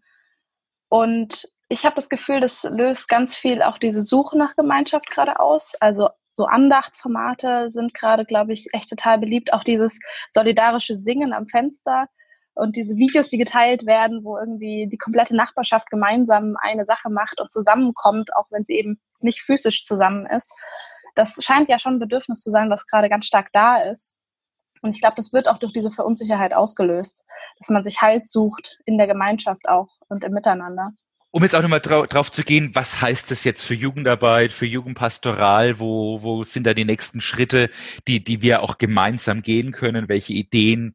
[0.89, 5.39] Und ich habe das Gefühl, das löst ganz viel auch diese Suche nach Gemeinschaft gerade
[5.39, 5.75] aus.
[5.81, 9.53] Also so Andachtsformate sind gerade, glaube ich, echt total beliebt.
[9.53, 9.99] Auch dieses
[10.31, 12.09] solidarische Singen am Fenster
[12.55, 17.41] und diese Videos, die geteilt werden, wo irgendwie die komplette Nachbarschaft gemeinsam eine Sache macht
[17.41, 20.51] und zusammenkommt, auch wenn sie eben nicht physisch zusammen ist.
[21.15, 24.17] Das scheint ja schon ein Bedürfnis zu sein, was gerade ganz stark da ist.
[24.85, 27.25] Und ich glaube, das wird auch durch diese Verunsicherheit ausgelöst,
[27.59, 30.91] dass man sich Halt sucht in der Gemeinschaft auch und im Miteinander.
[31.31, 34.67] Um jetzt auch nochmal drau drauf zu gehen, was heißt das jetzt für Jugendarbeit, für
[34.67, 35.81] Jugendpastoral?
[35.81, 37.71] Wo, wo sind da die nächsten Schritte,
[38.07, 40.11] die, die wir auch gemeinsam gehen können?
[40.11, 40.95] Welche Ideen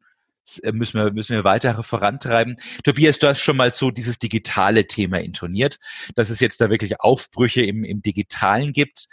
[0.72, 2.56] müssen wir, müssen wir weiter vorantreiben.
[2.84, 5.78] Tobias, du hast schon mal so dieses digitale Thema intoniert,
[6.14, 9.06] dass es jetzt da wirklich Aufbrüche im, im Digitalen gibt.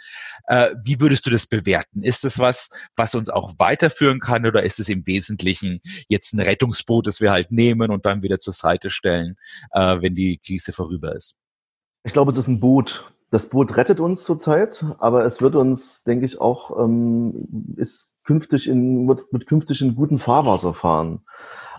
[0.46, 2.02] Äh, wie würdest du das bewerten?
[2.02, 6.40] Ist das was, was uns auch weiterführen kann oder ist es im Wesentlichen jetzt ein
[6.40, 9.36] Rettungsboot, das wir halt nehmen und dann wieder zur Seite stellen,
[9.72, 11.36] äh, wenn die Krise vorüber ist?
[12.04, 13.12] Ich glaube, es ist ein Boot.
[13.30, 18.68] Das Boot rettet uns zurzeit, aber es wird uns, denke ich, auch, ähm, ist künftig
[18.68, 21.22] in, wird, wird künftig in guten Fahrwasser fahren.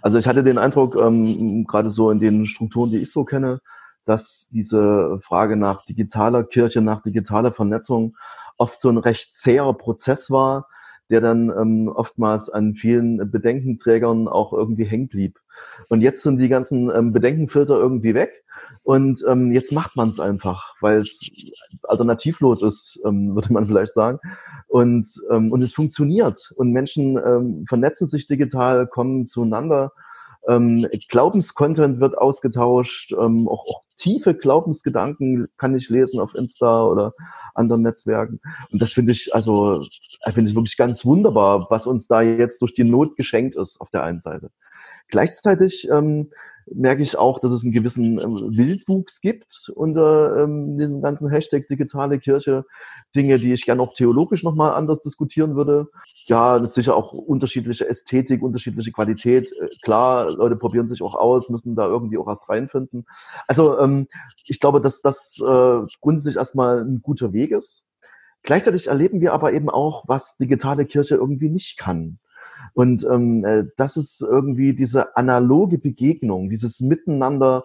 [0.02, 3.62] Also ich hatte den Eindruck, ähm, gerade so in den Strukturen, die ich so kenne,
[4.06, 8.18] dass diese Frage nach digitaler Kirche, nach digitaler Vernetzung
[8.58, 10.68] oft so ein recht zäher Prozess war,
[11.12, 15.40] der dann ähm, oftmals an vielen Bedenkenträgern auch irgendwie hängen blieb.
[15.88, 18.44] Und jetzt sind die ganzen ähm, Bedenkenfilter irgendwie weg
[18.84, 21.20] und ähm, jetzt macht man es einfach, weil es
[21.84, 24.20] alternativlos ist, ähm, würde man vielleicht sagen.
[24.68, 26.52] Und, ähm, und es funktioniert.
[26.56, 29.92] Und Menschen ähm, vernetzen sich digital, kommen zueinander.
[30.48, 37.14] Ähm, Glaubenscontent wird ausgetauscht, ähm, auch, auch tiefe Glaubensgedanken kann ich lesen auf Insta oder
[37.54, 38.40] anderen Netzwerken.
[38.72, 39.84] Und das finde ich, also,
[40.24, 43.90] finde ich wirklich ganz wunderbar, was uns da jetzt durch die Not geschenkt ist auf
[43.90, 44.50] der einen Seite.
[45.10, 46.32] Gleichzeitig ähm,
[46.72, 51.68] merke ich auch, dass es einen gewissen ähm, Wildwuchs gibt unter ähm, diesem ganzen Hashtag
[51.68, 52.66] digitale Kirche.
[53.16, 55.88] Dinge, die ich gerne auch theologisch nochmal anders diskutieren würde.
[56.26, 59.52] Ja, sicher auch unterschiedliche Ästhetik, unterschiedliche Qualität.
[59.52, 63.06] Äh, klar, Leute probieren sich auch aus, müssen da irgendwie auch was reinfinden.
[63.48, 64.08] Also ähm,
[64.46, 67.84] ich glaube, dass das äh, grundsätzlich erstmal ein guter Weg ist.
[68.44, 72.20] Gleichzeitig erleben wir aber eben auch, was digitale Kirche irgendwie nicht kann.
[72.74, 77.64] Und ähm, äh, das ist irgendwie diese analoge Begegnung, dieses Miteinander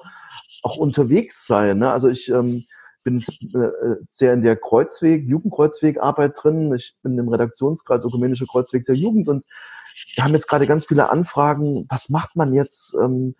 [0.62, 1.78] auch unterwegs sein.
[1.78, 1.90] Ne?
[1.90, 2.64] Also ich ähm,
[3.04, 6.74] bin äh, sehr in der Kreuzweg, Jugendkreuzwegarbeit drin.
[6.74, 9.44] Ich bin im Redaktionskreis Ökumenische Kreuzweg der Jugend und
[10.14, 11.86] wir haben jetzt gerade ganz viele Anfragen.
[11.88, 12.94] Was macht man jetzt?
[13.00, 13.36] Ähm,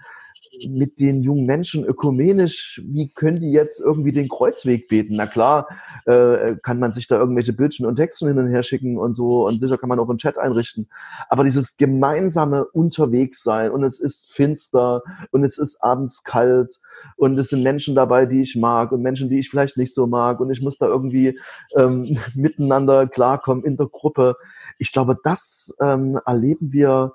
[0.68, 5.16] mit den jungen Menschen ökumenisch, wie können die jetzt irgendwie den Kreuzweg beten?
[5.16, 5.68] Na klar,
[6.06, 9.46] äh, kann man sich da irgendwelche Bildchen und Texten hin und her schicken und so
[9.46, 10.88] und sicher kann man auch einen Chat einrichten.
[11.28, 16.80] Aber dieses gemeinsame Unterwegssein und es ist finster und es ist abends kalt
[17.16, 20.06] und es sind Menschen dabei, die ich mag und Menschen, die ich vielleicht nicht so
[20.06, 21.38] mag und ich muss da irgendwie
[21.76, 24.36] ähm, miteinander klarkommen in der Gruppe.
[24.78, 27.12] Ich glaube, das ähm, erleben wir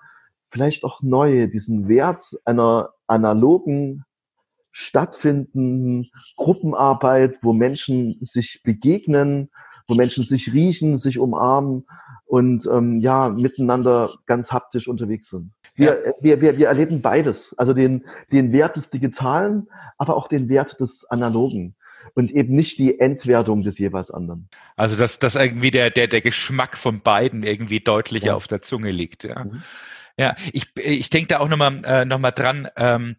[0.51, 4.03] vielleicht auch neu, diesen Wert einer analogen,
[4.71, 9.49] stattfindenden Gruppenarbeit, wo Menschen sich begegnen,
[9.87, 11.85] wo Menschen sich riechen, sich umarmen
[12.25, 15.51] und ähm, ja, miteinander ganz haptisch unterwegs sind.
[15.75, 16.13] Wir, ja.
[16.21, 19.67] wir, wir, wir erleben beides, also den, den Wert des Digitalen,
[19.97, 21.75] aber auch den Wert des Analogen
[22.13, 24.47] und eben nicht die Entwertung des jeweils anderen.
[24.75, 28.33] Also dass, dass irgendwie der, der, der Geschmack von beiden irgendwie deutlicher ja.
[28.35, 29.23] auf der Zunge liegt.
[29.23, 29.45] Ja.
[29.45, 29.63] Mhm.
[30.19, 33.15] Ja, ich, ich denke da auch nochmal äh, noch mal dran, ähm,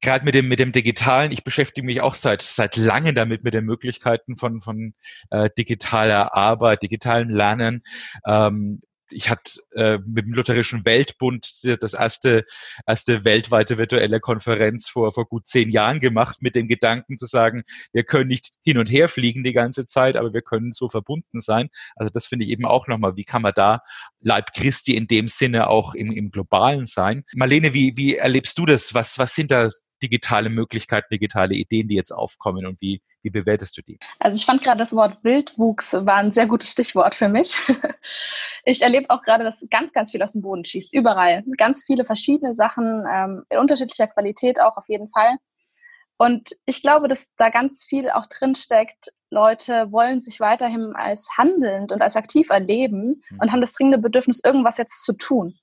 [0.00, 1.30] gerade mit dem mit dem digitalen.
[1.30, 4.94] Ich beschäftige mich auch seit seit lange damit mit den Möglichkeiten von von
[5.28, 7.82] äh, digitaler Arbeit digitalen Lernen.
[8.26, 12.44] Ähm, ich hatte äh, mit dem Lutherischen Weltbund das erste,
[12.86, 17.62] erste weltweite virtuelle Konferenz vor, vor gut zehn Jahren gemacht, mit dem Gedanken zu sagen,
[17.92, 21.40] wir können nicht hin und her fliegen die ganze Zeit, aber wir können so verbunden
[21.40, 21.68] sein.
[21.96, 23.80] Also das finde ich eben auch nochmal, wie kann man da
[24.20, 27.24] Leib Christi in dem Sinne auch im, im Globalen sein?
[27.34, 28.94] Marlene, wie, wie erlebst du das?
[28.94, 29.68] Was, was sind da
[30.02, 33.98] digitale Möglichkeiten, digitale Ideen, die jetzt aufkommen und wie, wie bewertest du die?
[34.18, 37.56] Also ich fand gerade das Wort Wildwuchs war ein sehr gutes Stichwort für mich.
[38.64, 41.42] Ich erlebe auch gerade, dass ganz, ganz viel aus dem Boden schießt, überall.
[41.56, 45.36] Ganz viele verschiedene Sachen, ähm, in unterschiedlicher Qualität auch auf jeden Fall.
[46.18, 49.08] Und ich glaube, dass da ganz viel auch drin steckt.
[49.30, 53.38] Leute wollen sich weiterhin als handelnd und als aktiv erleben mhm.
[53.40, 55.54] und haben das dringende Bedürfnis, irgendwas jetzt zu tun.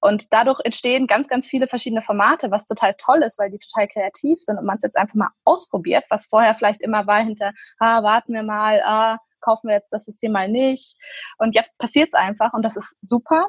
[0.00, 3.88] Und dadurch entstehen ganz, ganz viele verschiedene Formate, was total toll ist, weil die total
[3.88, 7.52] kreativ sind und man es jetzt einfach mal ausprobiert, was vorher vielleicht immer war hinter,
[7.78, 10.96] ah, warten wir mal, ah, kaufen wir jetzt das System mal nicht.
[11.38, 13.48] Und jetzt passiert es einfach und das ist super.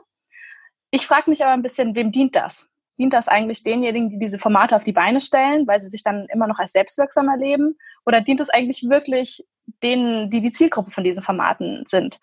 [0.91, 2.69] Ich frage mich aber ein bisschen, wem dient das?
[2.97, 6.27] Dient das eigentlich denjenigen, die diese Formate auf die Beine stellen, weil sie sich dann
[6.33, 7.77] immer noch als selbstwirksam erleben?
[8.05, 9.45] Oder dient es eigentlich wirklich
[9.83, 12.19] denen, die die Zielgruppe von diesen Formaten sind?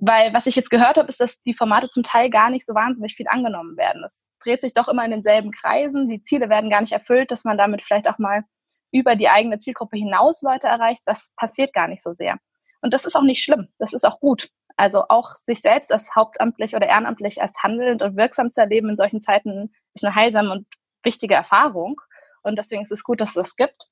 [0.00, 2.74] Weil was ich jetzt gehört habe, ist, dass die Formate zum Teil gar nicht so
[2.74, 4.02] wahnsinnig viel angenommen werden.
[4.04, 6.08] Es dreht sich doch immer in denselben Kreisen.
[6.08, 8.44] Die Ziele werden gar nicht erfüllt, dass man damit vielleicht auch mal
[8.92, 11.02] über die eigene Zielgruppe hinaus Leute erreicht.
[11.04, 12.38] Das passiert gar nicht so sehr.
[12.80, 13.68] Und das ist auch nicht schlimm.
[13.78, 14.48] Das ist auch gut.
[14.76, 18.96] Also auch sich selbst als hauptamtlich oder ehrenamtlich als handelnd und wirksam zu erleben in
[18.96, 20.66] solchen Zeiten ist eine heilsame und
[21.02, 22.00] wichtige Erfahrung.
[22.42, 23.88] Und deswegen ist es gut, dass es das gibt.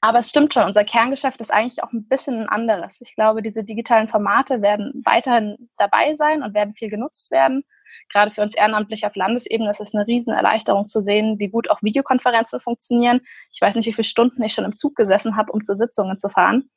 [0.00, 3.00] Aber es stimmt schon, unser Kerngeschäft ist eigentlich auch ein bisschen ein anderes.
[3.00, 7.64] Ich glaube, diese digitalen Formate werden weiterhin dabei sein und werden viel genutzt werden.
[8.12, 11.82] Gerade für uns ehrenamtlich auf Landesebene ist es eine Riesenerleichterung zu sehen, wie gut auch
[11.82, 13.20] Videokonferenzen funktionieren.
[13.52, 16.18] Ich weiß nicht, wie viele Stunden ich schon im Zug gesessen habe, um zu Sitzungen
[16.18, 16.70] zu fahren.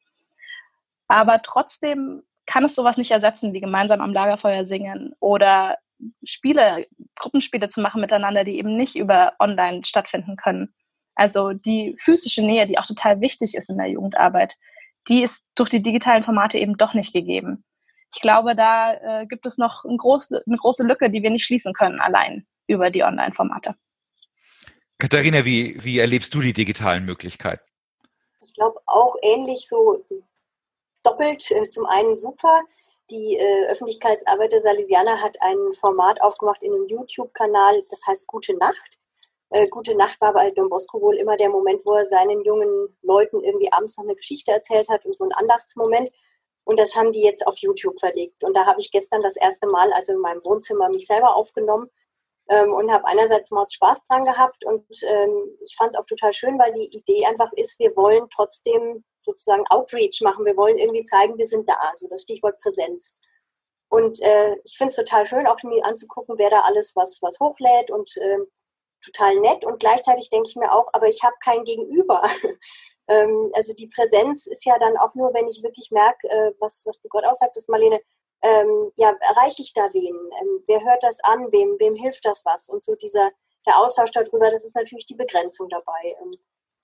[1.07, 5.77] Aber trotzdem kann es sowas nicht ersetzen, wie gemeinsam am Lagerfeuer singen oder
[6.23, 10.73] Spiele, Gruppenspiele zu machen miteinander, die eben nicht über online stattfinden können.
[11.15, 14.57] Also die physische Nähe, die auch total wichtig ist in der Jugendarbeit,
[15.07, 17.63] die ist durch die digitalen Formate eben doch nicht gegeben.
[18.13, 21.45] Ich glaube, da äh, gibt es noch ein große, eine große Lücke, die wir nicht
[21.45, 23.75] schließen können, allein über die Online-Formate.
[24.99, 27.63] Katharina, wie, wie erlebst du die digitalen Möglichkeiten?
[28.41, 30.05] Ich glaube auch ähnlich so
[31.03, 31.49] doppelt.
[31.51, 32.61] Äh, zum einen super.
[33.09, 38.55] Die äh, Öffentlichkeitsarbeit der Salesianer hat ein Format aufgemacht in einem YouTube-Kanal, das heißt Gute
[38.57, 38.97] Nacht.
[39.53, 42.97] Äh, Gute Nacht war bei Don Bosco wohl immer der Moment, wo er seinen jungen
[43.03, 46.09] Leuten irgendwie abends noch eine Geschichte erzählt hat und so ein Andachtsmoment.
[46.63, 48.43] Und das haben die jetzt auf YouTube verlegt.
[48.43, 51.87] Und da habe ich gestern das erste Mal, also in meinem Wohnzimmer, mich selber aufgenommen
[52.49, 54.65] ähm, und habe einerseits Mords Spaß dran gehabt.
[54.65, 58.27] Und ähm, ich fand es auch total schön, weil die Idee einfach ist, wir wollen
[58.33, 60.45] trotzdem sozusagen Outreach machen.
[60.45, 61.75] Wir wollen irgendwie zeigen, wir sind da.
[61.75, 63.13] Also das Stichwort Präsenz.
[63.89, 67.39] Und äh, ich finde es total schön, auch mir anzugucken, wer da alles was, was
[67.39, 68.39] hochlädt und äh,
[69.03, 69.65] total nett.
[69.65, 72.23] Und gleichzeitig denke ich mir auch, aber ich habe kein Gegenüber.
[73.07, 76.83] ähm, also die Präsenz ist ja dann auch nur, wenn ich wirklich merke, äh, was,
[76.85, 78.01] was du gerade auch sagtest, Marlene,
[78.41, 80.15] ähm, ja, erreiche ich da wen?
[80.41, 81.51] Ähm, wer hört das an?
[81.51, 82.69] Wem, wem hilft das was?
[82.69, 83.31] Und so dieser,
[83.65, 86.15] der Austausch darüber, das ist natürlich die Begrenzung dabei.
[86.21, 86.37] Ähm,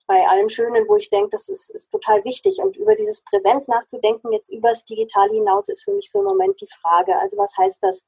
[0.06, 2.58] bei allem Schönen, wo ich denke, das ist, ist total wichtig.
[2.58, 6.60] Und über dieses Präsenz nachzudenken, jetzt übers Digitale hinaus, ist für mich so im Moment
[6.60, 7.16] die Frage.
[7.16, 8.04] Also was heißt das,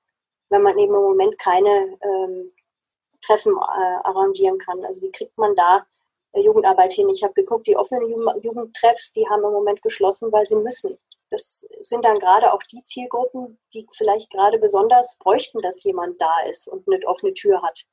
[0.48, 2.53] wenn man eben im Moment keine ähm,
[3.24, 4.85] Treffen äh, arrangieren kann?
[4.85, 5.87] Also wie kriegt man da
[6.32, 7.08] äh, Jugendarbeit hin?
[7.11, 8.08] Ich habe geguckt, die offenen
[8.42, 10.96] Jugendtreffs, die haben im Moment geschlossen, weil sie müssen.
[11.30, 16.42] Das sind dann gerade auch die Zielgruppen, die vielleicht gerade besonders bräuchten, dass jemand da
[16.48, 17.85] ist und eine offene Tür hat.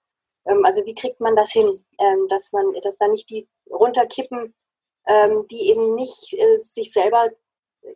[0.46, 4.54] Ähm, also wie kriegt man das hin, ähm, dass man, dass da nicht die runterkippen,
[5.08, 7.30] ähm, die eben nicht äh, sich selber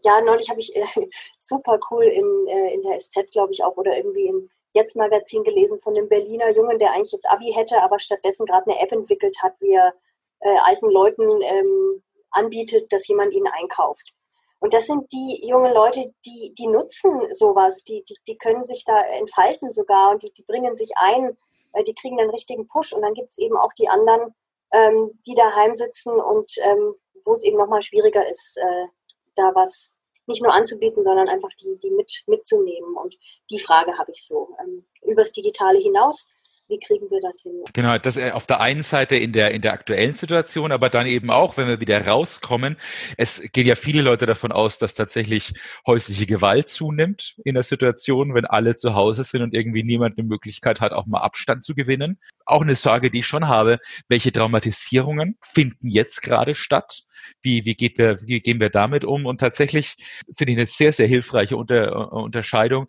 [0.04, 0.86] ja, neulich habe ich äh,
[1.38, 4.34] super cool in, äh, in der SZ, glaube ich, auch oder irgendwie
[4.74, 8.70] im Jetzt-Magazin gelesen von einem Berliner Jungen, der eigentlich jetzt Abi hätte, aber stattdessen gerade
[8.70, 9.94] eine App entwickelt hat, wie er
[10.40, 14.14] äh, alten Leuten ähm, anbietet, dass jemand ihnen einkauft.
[14.60, 18.86] Und das sind die jungen Leute, die, die nutzen sowas, die, die, die können sich
[18.86, 21.38] da entfalten sogar und die, die bringen sich ein,
[21.74, 22.94] äh, die kriegen einen richtigen Push.
[22.94, 24.34] Und dann gibt es eben auch die anderen,
[24.72, 28.88] ähm, die daheim sitzen und ähm, wo es eben nochmal schwieriger ist, äh,
[29.36, 32.96] da was nicht nur anzubieten, sondern einfach die, die mit, mitzunehmen.
[32.96, 33.16] Und
[33.52, 34.56] die Frage habe ich so.
[34.60, 36.28] Ähm, übers Digitale hinaus
[36.70, 37.52] wie kriegen wir das hin?
[37.74, 41.08] Genau, das äh, auf der einen Seite in der, in der aktuellen Situation, aber dann
[41.08, 42.78] eben auch, wenn wir wieder rauskommen.
[43.18, 45.54] Es gehen ja viele Leute davon aus, dass tatsächlich
[45.86, 50.28] häusliche Gewalt zunimmt in der Situation, wenn alle zu Hause sind und irgendwie niemand eine
[50.28, 52.20] Möglichkeit hat, auch mal Abstand zu gewinnen.
[52.46, 57.04] Auch eine Sorge, die ich schon habe, welche Traumatisierungen finden jetzt gerade statt?
[57.42, 59.26] Wie, wie, geht wir, wie gehen wir damit um?
[59.26, 59.96] Und tatsächlich
[60.36, 62.88] finde ich eine sehr, sehr hilfreiche Unter, Unterscheidung.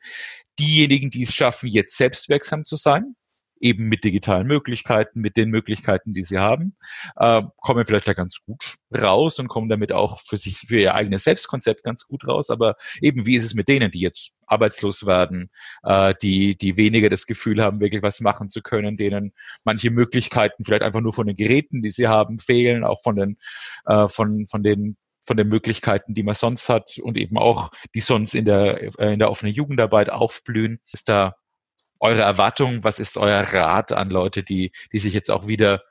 [0.58, 3.16] Diejenigen, die es schaffen, jetzt selbstwirksam zu sein,
[3.60, 6.76] eben mit digitalen Möglichkeiten, mit den Möglichkeiten, die sie haben,
[7.16, 10.94] äh, kommen vielleicht da ganz gut raus und kommen damit auch für sich, für ihr
[10.94, 12.50] eigenes Selbstkonzept ganz gut raus.
[12.50, 15.50] Aber eben, wie ist es mit denen, die jetzt arbeitslos werden,
[15.82, 19.32] äh, die, die weniger das Gefühl haben, wirklich was machen zu können, denen
[19.64, 23.38] manche Möglichkeiten vielleicht einfach nur von den Geräten, die sie haben, fehlen, auch von den,
[23.86, 28.00] äh, von, von den von den Möglichkeiten, die man sonst hat und eben auch, die
[28.00, 31.34] sonst in der, äh, in der offenen Jugendarbeit aufblühen, ist da
[32.04, 32.84] eure Erwartung?
[32.84, 35.82] Was ist euer Rat an Leute, die, die sich jetzt auch wieder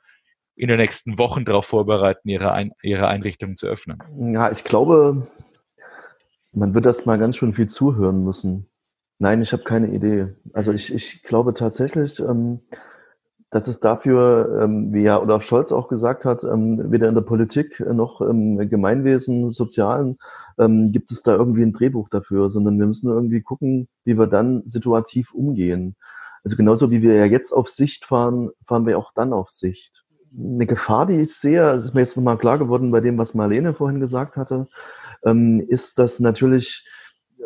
[0.56, 3.98] in den nächsten Wochen darauf vorbereiten, ihre, Ein ihre Einrichtungen zu öffnen?
[4.32, 5.26] Ja, ich glaube,
[6.52, 8.70] man wird erst mal ganz schön viel zuhören müssen.
[9.18, 10.28] Nein, ich habe keine Idee.
[10.52, 12.60] Also ich, ich glaube tatsächlich, ähm,
[13.54, 17.22] dass es dafür, ähm, wie ja Olaf Scholz auch gesagt hat, ähm, weder in der
[17.22, 20.18] Politik noch im Gemeinwesen, Sozialen
[20.58, 24.26] ähm, gibt es da irgendwie ein Drehbuch dafür, sondern wir müssen irgendwie gucken, wie wir
[24.26, 25.94] dann situativ umgehen.
[26.42, 30.02] Also genauso wie wir ja jetzt auf Sicht fahren, fahren wir auch dann auf Sicht.
[30.36, 33.34] Eine Gefahr, die ich sehe, das ist mir jetzt nochmal klar geworden bei dem, was
[33.34, 34.66] Marlene vorhin gesagt hatte,
[35.68, 36.84] ist, dass natürlich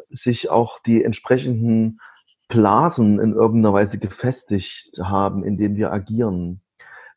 [0.08, 2.00] sich auch die entsprechenden
[2.48, 6.61] Blasen in irgendeiner Weise gefestigt haben, in denen wir agieren.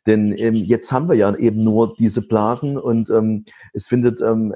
[0.07, 4.53] Denn ähm, jetzt haben wir ja eben nur diese Blasen und ähm, es findet ähm,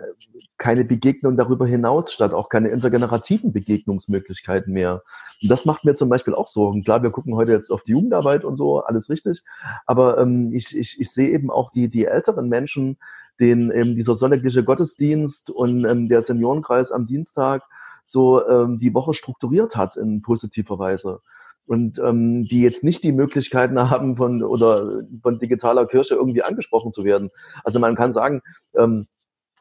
[0.57, 5.03] keine Begegnung darüber hinaus statt, auch keine intergenerativen Begegnungsmöglichkeiten mehr.
[5.41, 6.83] Und das macht mir zum Beispiel auch Sorgen.
[6.83, 9.43] Klar, wir gucken heute jetzt auf die Jugendarbeit und so, alles richtig.
[9.85, 12.97] Aber ähm, ich, ich, ich sehe eben auch die, die älteren Menschen,
[13.39, 17.61] den eben dieser sonntägliche Gottesdienst und ähm, der Seniorenkreis am Dienstag
[18.05, 21.21] so ähm, die Woche strukturiert hat in positiver Weise
[21.67, 26.91] und ähm, die jetzt nicht die Möglichkeiten haben, von oder von digitaler Kirche irgendwie angesprochen
[26.91, 27.29] zu werden.
[27.63, 28.41] Also man kann sagen,
[28.75, 29.07] ähm,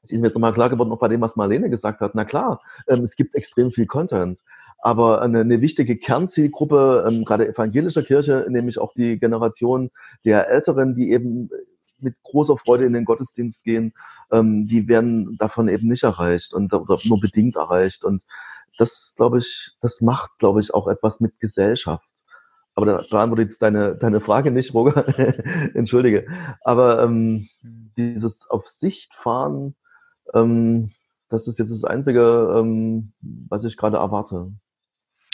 [0.03, 2.15] es ist mir jetzt nochmal klar geworden, auch bei dem, was Marlene gesagt hat.
[2.15, 4.39] Na klar, ähm, es gibt extrem viel Content.
[4.79, 9.91] Aber eine, eine wichtige Kernzielgruppe, ähm, gerade evangelischer Kirche, nämlich auch die Generation
[10.27, 11.49] der Älteren, die eben
[11.99, 13.95] mit großer Freude in den Gottesdienst gehen,
[14.31, 18.05] ähm, die werden davon eben nicht erreicht und oder nur bedingt erreicht.
[18.05, 18.23] Und
[18.79, 22.09] das, glaube ich, das macht, glaube ich, auch etwas mit Gesellschaft.
[22.75, 25.07] Aber da beantwortet jetzt deine, deine Frage nicht, Roger.
[25.75, 26.27] Entschuldige.
[26.63, 27.93] Aber ähm, hm.
[27.97, 29.77] dieses auf Sicht fahren,
[30.33, 30.91] ähm,
[31.29, 34.53] das ist jetzt das Einzige, ähm, was ich gerade erwarte.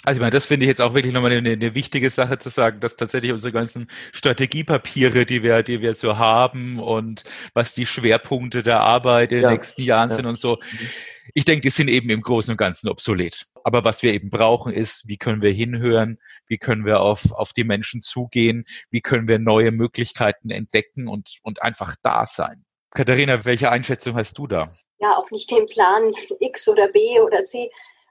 [0.04, 2.48] Also ich meine, das finde ich jetzt auch wirklich nochmal eine, eine wichtige Sache zu
[2.48, 7.84] sagen, dass tatsächlich unsere ganzen Strategiepapiere, die wir, die wir so haben und was die
[7.84, 10.16] Schwerpunkte der Arbeit in den nächsten Jahren ja.
[10.16, 10.58] sind und so,
[11.34, 13.46] ich denke, die sind eben im Großen und Ganzen obsolet.
[13.62, 17.52] Aber was wir eben brauchen, ist, wie können wir hinhören, wie können wir auf, auf
[17.52, 22.64] die Menschen zugehen, wie können wir neue Möglichkeiten entdecken und, und einfach da sein.
[22.90, 24.72] Katharina, welche Einschätzung hast du da?
[24.98, 27.70] Ja, auch nicht den Plan X oder B oder C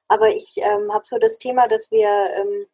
[0.09, 2.65] aber ich ähm, habe so das Thema, dass wir ähm,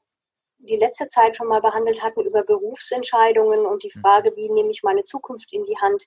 [0.60, 4.02] die letzte Zeit schon mal behandelt hatten über Berufsentscheidungen und die mhm.
[4.02, 6.06] Frage, wie nehme ich meine Zukunft in die Hand.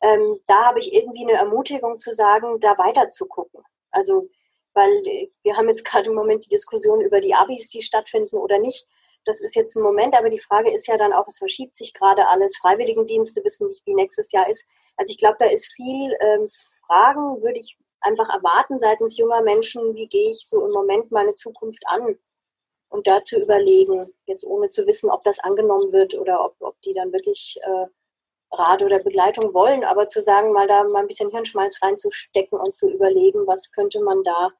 [0.00, 3.62] Ähm, da habe ich irgendwie eine Ermutigung zu sagen, da weiter zu gucken.
[3.90, 4.28] Also,
[4.72, 8.36] weil äh, wir haben jetzt gerade im Moment die Diskussion über die Abis, die stattfinden
[8.36, 8.86] oder nicht.
[9.24, 11.92] Das ist jetzt ein Moment, aber die Frage ist ja dann auch, es verschiebt sich
[11.92, 12.56] gerade alles.
[12.56, 14.64] Freiwilligendienste wissen nicht, wie nächstes Jahr ist.
[14.96, 16.48] Also ich glaube, da ist viel ähm,
[16.86, 21.34] Fragen, würde ich einfach erwarten seitens junger Menschen, wie gehe ich so im Moment meine
[21.34, 22.18] Zukunft an?
[22.88, 26.80] Und da zu überlegen, jetzt ohne zu wissen, ob das angenommen wird oder ob, ob
[26.82, 27.86] die dann wirklich äh,
[28.54, 32.76] Rat oder Begleitung wollen, aber zu sagen, mal da mal ein bisschen Hirnschmalz reinzustecken und
[32.76, 34.50] zu überlegen, was könnte man da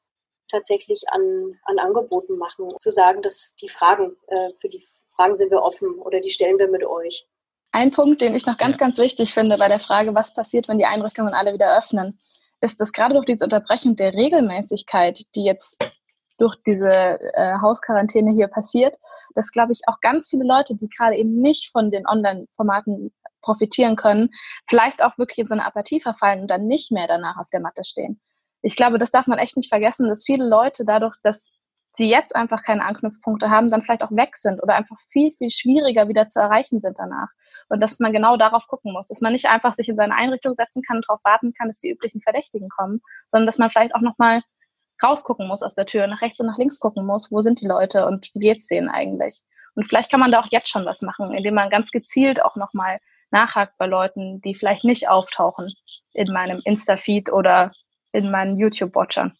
[0.48, 2.68] tatsächlich an, an Angeboten machen.
[2.78, 4.82] Zu sagen, dass die Fragen, äh, für die
[5.14, 7.26] Fragen sind wir offen oder die stellen wir mit euch.
[7.72, 10.78] Ein Punkt, den ich noch ganz, ganz wichtig finde bei der Frage, was passiert, wenn
[10.78, 12.18] die Einrichtungen alle wieder öffnen,
[12.62, 15.76] ist, dass gerade durch diese Unterbrechung der Regelmäßigkeit, die jetzt
[16.38, 18.96] durch diese äh, Hausquarantäne hier passiert,
[19.34, 23.96] dass, glaube ich, auch ganz viele Leute, die gerade eben nicht von den Online-Formaten profitieren
[23.96, 24.30] können,
[24.68, 27.60] vielleicht auch wirklich in so eine Apathie verfallen und dann nicht mehr danach auf der
[27.60, 28.20] Matte stehen.
[28.62, 31.51] Ich glaube, das darf man echt nicht vergessen, dass viele Leute dadurch, dass
[31.94, 35.50] sie jetzt einfach keine Anknüpfpunkte haben, dann vielleicht auch weg sind oder einfach viel, viel
[35.50, 37.28] schwieriger wieder zu erreichen sind danach.
[37.68, 40.54] Und dass man genau darauf gucken muss, dass man nicht einfach sich in seine Einrichtung
[40.54, 43.94] setzen kann und darauf warten kann, dass die üblichen Verdächtigen kommen, sondern dass man vielleicht
[43.94, 44.42] auch nochmal
[45.02, 47.66] rausgucken muss aus der Tür, nach rechts und nach links gucken muss, wo sind die
[47.66, 49.42] Leute und wie geht's denen eigentlich.
[49.74, 52.56] Und vielleicht kann man da auch jetzt schon was machen, indem man ganz gezielt auch
[52.56, 52.98] nochmal
[53.30, 55.72] nachhakt bei Leuten, die vielleicht nicht auftauchen
[56.12, 57.72] in meinem Insta-Feed oder
[58.12, 59.32] in meinen YouTube-Watchern.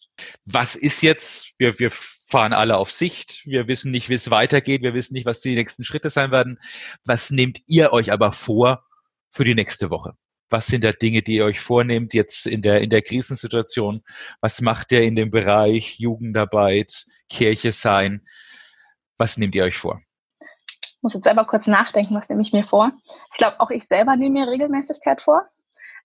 [0.45, 1.91] Was ist jetzt, wir, wir
[2.33, 5.53] fahren alle auf Sicht, wir wissen nicht, wie es weitergeht, wir wissen nicht, was die
[5.53, 6.59] nächsten Schritte sein werden.
[7.05, 8.83] Was nehmt ihr euch aber vor
[9.29, 10.13] für die nächste Woche?
[10.49, 14.01] Was sind da Dinge, die ihr euch vornehmt jetzt in der, in der Krisensituation?
[14.41, 18.25] Was macht ihr in dem Bereich Jugendarbeit, Kirche sein?
[19.19, 20.01] Was nehmt ihr euch vor?
[20.41, 22.93] Ich muss jetzt selber kurz nachdenken, was nehme ich mir vor.
[23.31, 25.47] Ich glaube, auch ich selber nehme mir Regelmäßigkeit vor.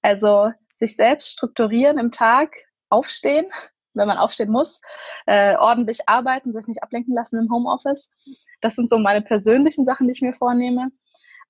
[0.03, 2.55] Also sich selbst strukturieren im Tag,
[2.91, 3.51] aufstehen,
[3.95, 4.81] wenn man aufstehen muss,
[5.27, 8.11] äh, ordentlich arbeiten, sich nicht ablenken lassen im Homeoffice.
[8.61, 10.91] Das sind so meine persönlichen Sachen, die ich mir vornehme.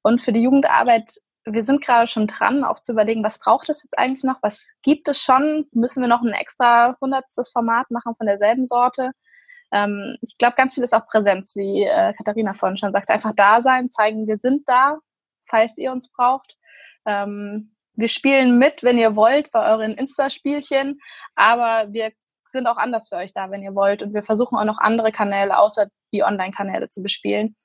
[0.03, 1.11] Und für die Jugendarbeit,
[1.45, 4.39] wir sind gerade schon dran, auch zu überlegen, was braucht es jetzt eigentlich noch?
[4.43, 5.67] Was gibt es schon?
[5.73, 9.13] Müssen wir noch ein extra hundertstes Format machen von derselben Sorte?
[9.73, 13.13] Ähm, ich glaube, ganz viel ist auch Präsenz, wie äh, Katharina vorhin schon sagte.
[13.13, 14.99] Einfach da sein, zeigen, wir sind da,
[15.47, 16.57] falls ihr uns braucht.
[17.07, 21.01] Ähm, wir spielen mit, wenn ihr wollt, bei euren Insta-Spielchen,
[21.35, 22.13] aber wir
[22.59, 24.03] sind auch anders für euch da, wenn ihr wollt.
[24.03, 27.57] Und wir versuchen auch noch andere Kanäle außer die Online-Kanäle zu bespielen.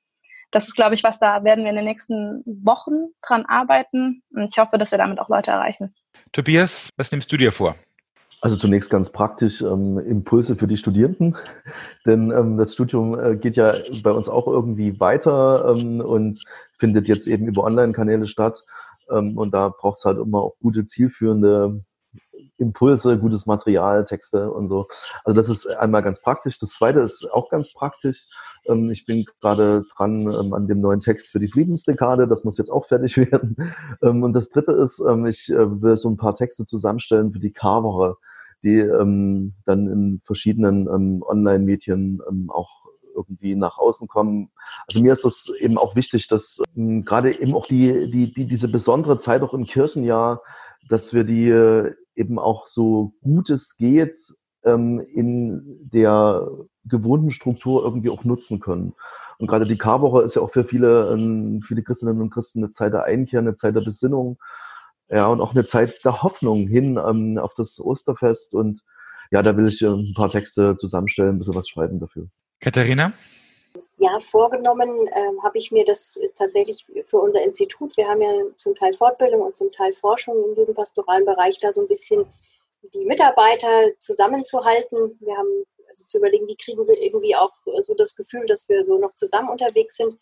[0.52, 4.22] Das ist, glaube ich, was da werden wir in den nächsten Wochen dran arbeiten.
[4.30, 5.96] Und ich hoffe, dass wir damit auch Leute erreichen.
[6.32, 7.76] Tobias, was nimmst du dir vor?
[8.42, 11.38] Also zunächst ganz praktisch ähm, Impulse für die Studierenden,
[12.06, 13.74] denn ähm, das Studium äh, geht ja
[14.04, 16.44] bei uns auch irgendwie weiter ähm, und
[16.78, 18.64] findet jetzt eben über Online-Kanäle statt.
[19.10, 21.82] Ähm, und da braucht es halt immer auch gute, zielführende
[22.58, 24.88] Impulse, gutes Material, Texte und so.
[25.24, 26.60] Also das ist einmal ganz praktisch.
[26.60, 28.26] Das zweite ist auch ganz praktisch.
[28.66, 32.28] Ähm, ich bin gerade dran ähm, an dem neuen Text für die Friedensdekade.
[32.28, 33.56] Das muss jetzt auch fertig werden.
[34.02, 37.40] Ähm, und das dritte ist, ähm, ich äh, will so ein paar Texte zusammenstellen für
[37.40, 38.18] die Karwoche,
[38.64, 42.84] die ähm, dann in verschiedenen ähm, Online-Medien auch
[43.16, 44.50] irgendwie nach außen kommen.
[44.88, 48.48] Also mir ist das eben auch wichtig, dass ähm, gerade eben auch die, die, die,
[48.48, 50.42] diese besondere Zeit auch im Kirchenjahr,
[50.90, 54.16] dass wir die äh, eben auch so gut es geht
[54.64, 56.48] ähm, in der
[56.86, 58.94] gewohnten Struktur irgendwie auch nutzen können.
[59.38, 62.72] Und gerade die Karwoche ist ja auch für viele, ähm, viele Christinnen und Christen eine
[62.72, 64.38] Zeit der Einkehr, eine Zeit der Besinnung,
[65.10, 68.54] ja, und auch eine Zeit der Hoffnung hin ähm, auf das Osterfest.
[68.54, 68.82] Und
[69.32, 72.28] ja, da will ich äh, ein paar Texte zusammenstellen, ein bisschen was schreiben dafür.
[72.60, 73.14] Katharina?
[73.98, 77.96] Ja, vorgenommen äh, habe ich mir das tatsächlich für unser Institut.
[77.98, 81.82] Wir haben ja zum Teil Fortbildung und zum Teil Forschung im jugendpastoralen Bereich, da so
[81.82, 82.26] ein bisschen
[82.94, 85.18] die Mitarbeiter zusammenzuhalten.
[85.22, 87.52] Wir haben also zu überlegen, wie kriegen wir irgendwie auch
[87.82, 90.18] so das Gefühl, dass wir so noch zusammen unterwegs sind.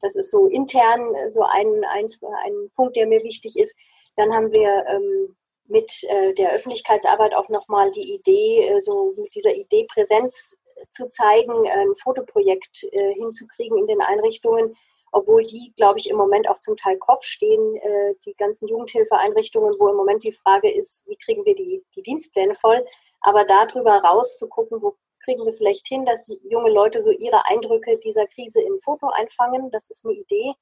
[0.00, 2.06] Das ist so intern so ein, ein,
[2.44, 3.74] ein Punkt, der mir wichtig ist.
[4.16, 5.34] Dann haben wir ähm,
[5.66, 10.54] mit äh, der Öffentlichkeitsarbeit auch nochmal die Idee, äh, so mit dieser Idee Präsenz
[10.90, 14.76] zu zeigen, ein Fotoprojekt äh, hinzukriegen in den Einrichtungen,
[15.12, 19.74] obwohl die, glaube ich, im Moment auch zum Teil Kopf stehen, äh, die ganzen Jugendhilfeeinrichtungen,
[19.78, 22.84] wo im Moment die Frage ist, wie kriegen wir die, die Dienstpläne voll,
[23.20, 28.26] aber darüber rauszugucken, wo kriegen wir vielleicht hin, dass junge Leute so ihre Eindrücke dieser
[28.26, 30.52] Krise in Foto einfangen, das ist eine Idee.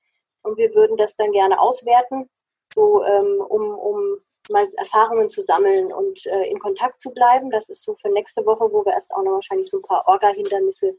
[0.44, 2.28] Und wir würden das dann gerne auswerten,
[2.74, 4.18] so ähm, um, um
[4.50, 7.50] mal Erfahrungen zu sammeln und äh, in Kontakt zu bleiben.
[7.50, 10.06] Das ist so für nächste Woche, wo wir erst auch noch wahrscheinlich so ein paar
[10.06, 10.96] Orga-Hindernisse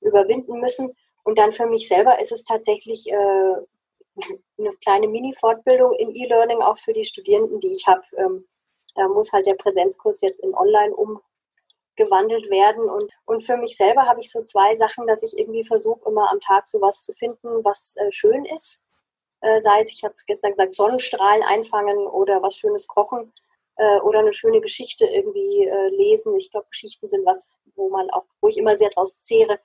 [0.00, 0.94] überwinden müssen.
[1.24, 3.14] Und dann für mich selber ist es tatsächlich äh,
[4.58, 8.02] eine kleine Mini-Fortbildung in E-Learning auch für die Studierenden, die ich habe.
[8.18, 8.46] Ähm,
[8.94, 12.88] da muss halt der Präsenzkurs jetzt in Online umgewandelt werden.
[12.88, 16.30] Und, und für mich selber habe ich so zwei Sachen, dass ich irgendwie versuche, immer
[16.30, 18.82] am Tag so was zu finden, was äh, schön ist
[19.46, 23.32] äh, sei es, ich habe gestern gesagt, Sonnenstrahlen einfangen oder was Schönes kochen
[23.76, 26.34] äh, oder eine schöne Geschichte irgendwie äh, lesen.
[26.36, 29.60] Ich glaube, Geschichten sind was, wo man auch, wo ich immer sehr draus zehre,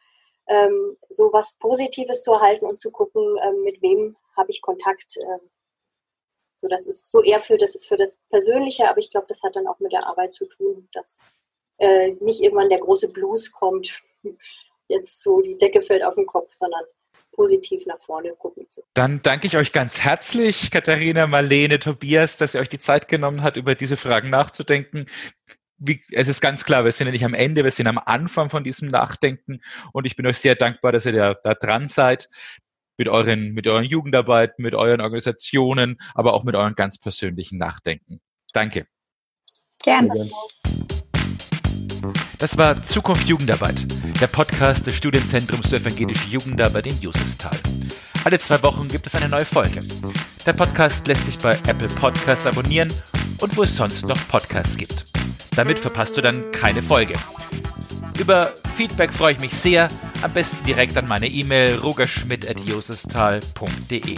[0.47, 5.17] ähm, so was Positives zu erhalten und zu gucken, ähm, mit wem habe ich Kontakt.
[5.17, 5.49] Ähm,
[6.57, 9.55] so, das ist so eher für das, für das Persönliche, aber ich glaube, das hat
[9.55, 11.17] dann auch mit der Arbeit zu tun, dass
[11.79, 14.01] äh, nicht irgendwann der große Blues kommt,
[14.87, 16.83] jetzt so die Decke fällt auf den Kopf, sondern
[17.31, 18.81] positiv nach vorne gucken zu.
[18.93, 23.43] Dann danke ich euch ganz herzlich, Katharina, Marlene, Tobias, dass ihr euch die Zeit genommen
[23.43, 25.05] habt, über diese Fragen nachzudenken.
[25.77, 28.49] Wie, es ist ganz klar, wir sind ja nicht am Ende, wir sind am Anfang
[28.49, 29.61] von diesem Nachdenken
[29.93, 32.29] und ich bin euch sehr dankbar, dass ihr da, da dran seid
[32.97, 38.21] mit euren, mit euren Jugendarbeiten, mit euren Organisationen, aber auch mit euren ganz persönlichen Nachdenken.
[38.53, 38.85] Danke.
[39.79, 40.29] Gerne.
[42.41, 43.85] Das war Zukunft Jugendarbeit,
[44.19, 47.55] der Podcast des Studienzentrums für evangelische Jugendarbeit in Josefsthal.
[48.23, 49.83] Alle zwei Wochen gibt es eine neue Folge.
[50.47, 52.91] Der Podcast lässt sich bei Apple Podcasts abonnieren
[53.41, 55.05] und wo es sonst noch Podcasts gibt.
[55.55, 57.13] Damit verpasst du dann keine Folge.
[58.17, 59.87] Über Feedback freue ich mich sehr,
[60.23, 64.17] am besten direkt an meine E-Mail rogerschmidt.josefsthal.de.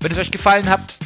[0.00, 0.98] Wenn es euch gefallen hat,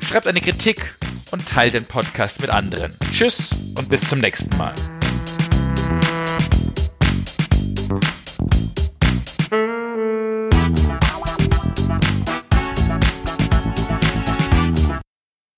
[0.00, 0.96] schreibt eine Kritik
[1.32, 2.96] und teilt den Podcast mit anderen.
[3.12, 4.72] Tschüss und bis zum nächsten Mal.